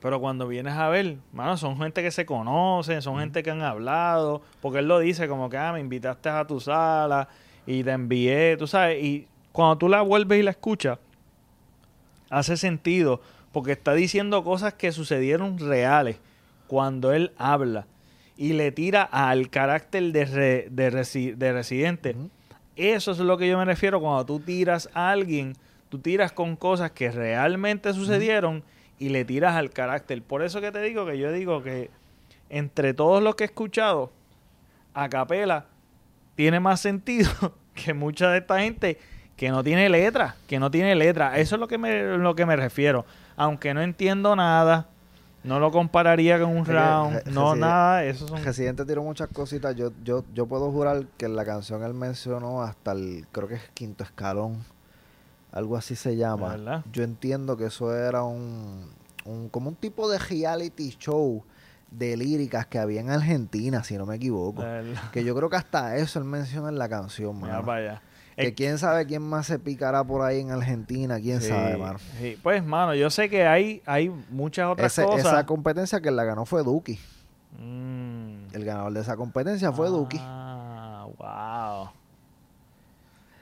Pero 0.00 0.20
cuando 0.20 0.46
vienes 0.46 0.74
a 0.74 0.88
ver, 0.88 1.16
mano, 1.32 1.56
son 1.56 1.76
gente 1.78 2.02
que 2.02 2.12
se 2.12 2.24
conocen, 2.24 3.02
son 3.02 3.18
gente 3.18 3.42
que 3.42 3.50
han 3.50 3.62
hablado, 3.62 4.42
porque 4.60 4.78
él 4.78 4.86
lo 4.86 5.00
dice 5.00 5.26
como 5.26 5.50
que, 5.50 5.56
ah, 5.56 5.72
me 5.72 5.80
invitaste 5.80 6.28
a 6.28 6.46
tu 6.46 6.60
sala, 6.60 7.28
y 7.66 7.82
te 7.82 7.90
envié, 7.90 8.56
tú 8.56 8.68
sabes, 8.68 9.02
y 9.02 9.26
cuando 9.50 9.78
tú 9.78 9.88
la 9.88 10.02
vuelves 10.02 10.38
y 10.38 10.42
la 10.42 10.52
escuchas, 10.52 10.98
hace 12.30 12.56
sentido, 12.56 13.20
porque 13.56 13.72
está 13.72 13.94
diciendo 13.94 14.44
cosas 14.44 14.74
que 14.74 14.92
sucedieron 14.92 15.58
reales 15.58 16.18
cuando 16.66 17.14
él 17.14 17.32
habla 17.38 17.86
y 18.36 18.52
le 18.52 18.70
tira 18.70 19.02
al 19.02 19.48
carácter 19.48 20.12
de, 20.12 20.68
de, 20.70 21.52
residente. 21.52 22.14
Eso 22.76 23.12
es 23.12 23.18
lo 23.18 23.38
que 23.38 23.48
yo 23.48 23.56
me 23.56 23.64
refiero 23.64 23.98
cuando 23.98 24.26
tú 24.26 24.40
tiras 24.40 24.90
a 24.92 25.10
alguien, 25.10 25.54
tú 25.88 26.00
tiras 26.00 26.32
con 26.32 26.54
cosas 26.56 26.90
que 26.90 27.10
realmente 27.10 27.94
sucedieron 27.94 28.62
y 28.98 29.08
le 29.08 29.24
tiras 29.24 29.56
al 29.56 29.70
carácter. 29.70 30.20
Por 30.20 30.42
eso 30.42 30.60
que 30.60 30.70
te 30.70 30.82
digo 30.82 31.06
que 31.06 31.16
yo 31.16 31.32
digo 31.32 31.62
que 31.62 31.88
entre 32.50 32.92
todos 32.92 33.22
los 33.22 33.36
que 33.36 33.44
he 33.44 33.46
escuchado, 33.46 34.12
a 34.92 35.08
capela 35.08 35.64
tiene 36.34 36.60
más 36.60 36.82
sentido 36.82 37.30
que 37.74 37.94
mucha 37.94 38.28
de 38.28 38.36
esta 38.40 38.60
gente 38.60 38.98
que 39.34 39.48
no 39.48 39.64
tiene 39.64 39.88
letra, 39.88 40.36
que 40.46 40.58
no 40.58 40.70
tiene 40.70 40.94
letra. 40.94 41.38
Eso 41.38 41.56
es 41.56 41.60
lo 41.60 41.68
que 41.68 41.78
me, 41.78 42.18
lo 42.18 42.34
que 42.34 42.44
me 42.44 42.56
refiero. 42.56 43.06
Aunque 43.36 43.74
no 43.74 43.82
entiendo 43.82 44.34
nada, 44.34 44.88
no 45.44 45.60
lo 45.60 45.70
compararía 45.70 46.40
con 46.40 46.56
un 46.56 46.64
round, 46.64 47.26
no 47.26 47.54
nada. 47.54 48.04
Eso 48.04 48.26
son... 48.26 48.42
Residente 48.42 48.84
tiró 48.84 49.02
muchas 49.02 49.28
cositas. 49.28 49.76
Yo, 49.76 49.92
yo, 50.02 50.24
yo 50.34 50.46
puedo 50.46 50.70
jurar 50.72 51.06
que 51.16 51.26
en 51.26 51.36
la 51.36 51.44
canción 51.44 51.82
él 51.84 51.94
mencionó 51.94 52.62
hasta 52.62 52.92
el, 52.92 53.26
creo 53.30 53.46
que 53.46 53.54
es 53.54 53.70
quinto 53.74 54.02
escalón, 54.02 54.64
algo 55.52 55.76
así 55.76 55.94
se 55.94 56.16
llama. 56.16 56.82
Yo 56.92 57.04
entiendo 57.04 57.56
que 57.56 57.66
eso 57.66 57.94
era 57.94 58.24
un, 58.24 58.90
un 59.24 59.48
como 59.48 59.68
un 59.68 59.76
tipo 59.76 60.10
de 60.10 60.18
reality 60.18 60.90
show 60.98 61.44
de 61.90 62.16
líricas 62.16 62.66
que 62.66 62.78
había 62.78 63.00
en 63.00 63.10
Argentina, 63.10 63.84
si 63.84 63.96
no 63.96 64.06
me 64.06 64.16
equivoco. 64.16 64.64
Que 65.12 65.24
yo 65.24 65.34
creo 65.36 65.48
que 65.48 65.56
hasta 65.56 65.96
eso 65.96 66.18
él 66.18 66.24
menciona 66.24 66.68
en 66.68 66.78
la 66.78 66.88
canción, 66.88 67.38
mano. 67.38 67.62
vaya. 67.62 68.02
Que 68.36 68.54
quién 68.54 68.78
sabe 68.78 69.06
quién 69.06 69.22
más 69.22 69.46
se 69.46 69.58
picará 69.58 70.04
por 70.04 70.22
ahí 70.22 70.40
en 70.40 70.50
Argentina, 70.50 71.18
quién 71.18 71.40
sabe, 71.40 71.76
mano. 71.78 71.98
Pues, 72.42 72.62
mano, 72.62 72.94
yo 72.94 73.08
sé 73.08 73.30
que 73.30 73.46
hay, 73.46 73.82
hay 73.86 74.10
muchas 74.28 74.68
otras 74.68 74.94
cosas. 74.94 75.26
Esa 75.26 75.46
competencia 75.46 76.00
que 76.00 76.10
la 76.10 76.24
ganó 76.24 76.44
fue 76.44 76.62
Duki. 76.62 76.98
Mm. 77.58 78.54
El 78.54 78.64
ganador 78.64 78.92
de 78.92 79.00
esa 79.00 79.16
competencia 79.16 79.72
fue 79.72 79.88
Duki. 79.88 80.18
Ah, 80.20 81.06
wow. 81.18 81.90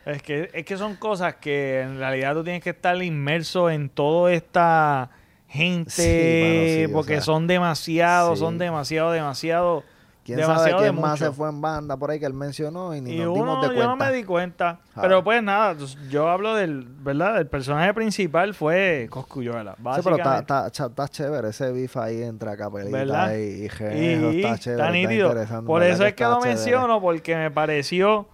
Es 0.06 0.22
que, 0.22 0.50
es 0.52 0.64
que 0.64 0.76
son 0.76 0.96
cosas 0.96 1.36
que 1.36 1.80
en 1.80 1.98
realidad 1.98 2.34
tú 2.34 2.44
tienes 2.44 2.62
que 2.62 2.70
estar 2.70 3.00
inmerso 3.02 3.70
en 3.70 3.88
toda 3.88 4.32
esta 4.32 5.10
gente, 5.48 6.88
porque 6.92 7.20
son 7.20 7.46
demasiado, 7.46 8.36
son 8.36 8.58
demasiado, 8.58 9.12
demasiado. 9.12 9.82
¿Quién 10.24 10.40
sabe 10.40 10.74
quién 10.78 10.98
más 10.98 11.18
se 11.18 11.30
fue 11.30 11.50
en 11.50 11.60
banda 11.60 11.96
por 11.96 12.10
ahí 12.10 12.18
que 12.18 12.24
él 12.24 12.32
mencionó 12.32 12.94
y 12.94 13.00
ni 13.02 13.18
nos 13.18 13.34
dimos 13.34 13.60
de 13.60 13.66
cuenta? 13.68 13.82
Yo 13.82 13.88
no 13.88 13.96
me 13.96 14.12
di 14.12 14.24
cuenta. 14.24 14.78
Pero 14.98 15.22
pues 15.22 15.42
nada, 15.42 15.76
yo 16.08 16.28
hablo 16.28 16.54
del, 16.54 16.84
¿verdad? 16.84 17.38
El 17.38 17.46
personaje 17.46 17.92
principal 17.92 18.54
fue 18.54 19.06
Coscuyuela. 19.10 19.74
Sí, 19.76 20.00
pero 20.02 20.16
está, 20.16 21.08
chévere 21.10 21.48
ese 21.50 21.72
beef 21.72 21.96
ahí 21.98 22.22
entre 22.22 22.50
Acapelita 22.50 23.36
y, 23.36 23.40
y, 23.40 23.66
está 23.66 24.58
chévere. 24.58 24.82
Está 24.82 24.90
nítido. 24.90 25.34
por 25.66 25.82
eso 25.82 26.06
es 26.06 26.14
que 26.14 26.24
lo 26.24 26.40
menciono, 26.40 27.00
porque 27.02 27.36
me 27.36 27.50
pareció 27.50 28.26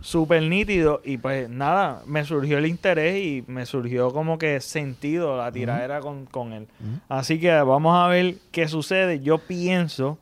súper 0.00 0.42
nítido 0.42 1.00
y 1.04 1.18
pues 1.18 1.48
nada, 1.48 2.02
me 2.06 2.24
surgió 2.24 2.58
el 2.58 2.66
interés 2.66 3.16
y 3.22 3.44
me 3.46 3.66
surgió 3.66 4.12
como 4.12 4.38
que 4.38 4.60
sentido 4.60 5.36
la 5.36 5.52
tiradera 5.52 6.00
con, 6.00 6.26
con 6.26 6.52
él. 6.52 6.66
Así 7.08 7.38
que 7.38 7.52
vamos 7.60 7.96
a 7.96 8.08
ver 8.08 8.36
qué 8.50 8.66
sucede. 8.66 9.20
Yo 9.20 9.38
pienso 9.38 10.18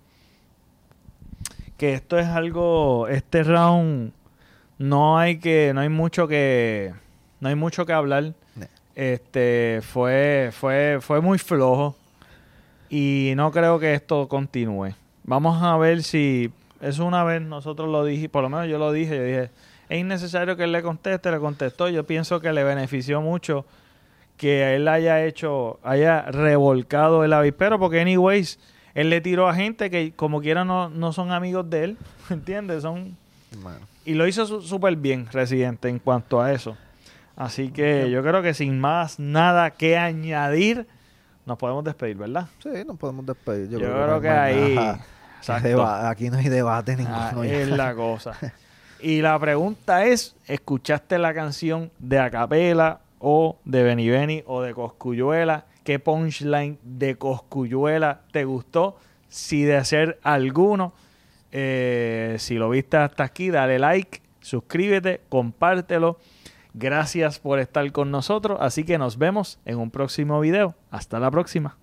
que 1.77 1.95
esto 1.95 2.19
es 2.19 2.27
algo, 2.27 3.09
este 3.09 3.43
round 3.43 4.13
no 4.79 5.19
hay 5.19 5.39
que, 5.39 5.73
no 5.75 5.81
hay 5.81 5.89
mucho 5.89 6.29
que, 6.29 6.93
no 7.41 7.49
hay 7.49 7.55
mucho 7.55 7.87
que 7.87 7.93
hablar. 7.93 8.35
Este 8.95 9.81
fue, 9.83 10.51
fue, 10.53 10.99
fue 11.03 11.21
muy 11.21 11.39
flojo 11.39 11.95
y 12.89 13.35
no 13.37 13.51
creo 13.51 13.79
que 13.79 13.93
esto 13.93 14.27
continúe. 14.29 14.95
Vamos 15.25 15.63
a 15.63 15.77
ver 15.77 16.03
si 16.03 16.51
eso 16.81 17.05
una 17.05 17.25
vez 17.25 17.43
nosotros 17.43 17.89
lo 17.89 18.05
dije, 18.05 18.29
por 18.29 18.43
lo 18.43 18.49
menos 18.49 18.69
yo 18.69 18.79
lo 18.79 18.93
dije, 18.93 19.17
yo 19.17 19.25
dije, 19.25 19.51
es 19.89 20.01
innecesario 20.01 20.57
que 20.57 20.65
él 20.65 20.73
le 20.73 20.83
conteste, 20.83 21.31
le 21.31 21.39
contestó. 21.39 21.89
Yo 21.89 22.05
pienso 22.05 22.41
que 22.41 22.53
le 22.53 22.65
benefició 22.65 23.21
mucho 23.21 23.67
que 24.37 24.75
él 24.77 24.89
haya 24.89 25.25
hecho, 25.25 25.79
haya 25.83 26.23
revolcado 26.23 27.25
el 27.25 27.33
avispero, 27.33 27.79
porque 27.79 28.01
anyways, 28.01 28.59
él 28.97 29.11
le 29.11 29.21
tiró 29.21 29.47
a 29.47 29.55
gente 29.55 29.91
que 29.91 30.13
como 30.17 30.41
quiera 30.41 30.65
no, 30.65 30.89
no 30.89 31.13
son 31.13 31.31
amigos 31.31 31.69
de 31.69 31.85
él, 31.85 31.97
¿entiendes? 32.31 32.83
Son... 32.83 33.15
Y 34.07 34.15
lo 34.15 34.27
hizo 34.27 34.63
súper 34.63 34.97
bien, 34.97 35.29
Residente, 35.31 35.89
en 35.89 35.99
cuanto 35.99 36.41
a 36.41 36.53
eso. 36.53 36.79
Así 37.37 37.71
que 37.71 38.11
yo 38.11 38.23
creo 38.23 38.41
que 38.41 38.55
sin 38.55 38.81
más 38.81 39.19
nada 39.19 39.71
que 39.71 39.99
añadir, 39.99 40.87
nos 41.45 41.59
podemos 41.59 41.85
despedir, 41.85 42.17
¿verdad? 42.17 42.49
Sí, 42.63 42.71
nos 42.87 42.97
podemos 42.97 43.27
despedir. 43.27 43.69
Yo, 43.69 43.79
creo, 43.79 44.21
que, 44.21 44.31
ahí... 44.31 44.79
Aquí 45.47 46.31
no 46.31 46.39
hay 46.39 46.49
debate 46.49 46.97
ninguno. 46.97 47.43
Ah, 47.43 47.47
es 47.47 47.69
la 47.69 47.95
cosa. 47.95 48.33
Y 48.99 49.21
la 49.21 49.39
pregunta 49.39 50.07
es, 50.07 50.35
¿escuchaste 50.47 51.19
la 51.19 51.35
canción 51.35 51.91
de 51.99 52.19
Acapela 52.19 53.01
o 53.19 53.59
de 53.67 53.83
Beni 53.83 54.09
Beni 54.09 54.43
o 54.47 54.63
de 54.63 54.73
Coscuyuela? 54.73 55.67
¿Qué 55.87 56.01
punchline 56.01 56.81
de 56.83 57.15
Coscuyuela 57.15 58.23
te 58.33 58.45
gustó? 58.45 58.99
Si 59.29 59.63
de 59.63 59.77
hacer 59.77 60.19
alguno, 60.25 60.95
eh, 61.53 62.35
si 62.41 62.57
lo 62.57 62.69
viste 62.69 62.97
hasta 62.97 63.23
aquí, 63.23 63.51
dale 63.51 63.79
like, 63.79 64.21
suscríbete, 64.41 65.21
compártelo. 65.29 66.19
Gracias 66.75 67.39
por 67.39 67.61
estar 67.61 67.93
con 67.93 68.11
nosotros. 68.11 68.59
Así 68.61 68.83
que 68.83 68.99
nos 68.99 69.17
vemos 69.17 69.61
en 69.65 69.79
un 69.79 69.93
próximo 69.93 70.41
video. 70.41 70.75
Hasta 70.91 71.21
la 71.21 71.31
próxima. 71.31 71.79